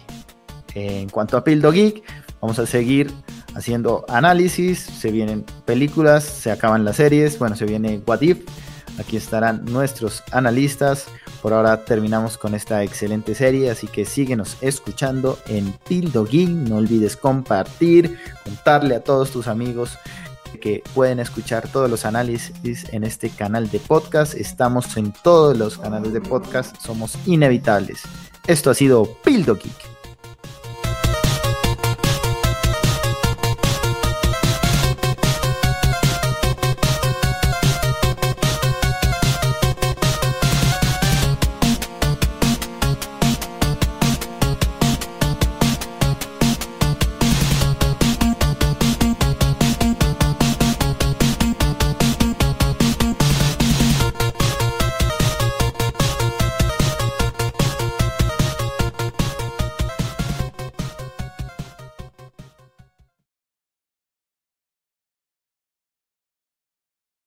[0.75, 2.03] En cuanto a Pildo Geek,
[2.41, 3.11] vamos a seguir
[3.55, 8.39] haciendo análisis, se vienen películas, se acaban las series, bueno, se viene What If,
[8.99, 11.07] aquí estarán nuestros analistas.
[11.41, 16.77] Por ahora terminamos con esta excelente serie, así que síguenos escuchando en Pildo Geek, no
[16.77, 19.97] olvides compartir, contarle a todos tus amigos
[20.61, 24.35] que pueden escuchar todos los análisis en este canal de podcast.
[24.35, 28.01] Estamos en todos los canales de podcast, somos inevitables.
[28.47, 29.88] Esto ha sido Pildo Geek.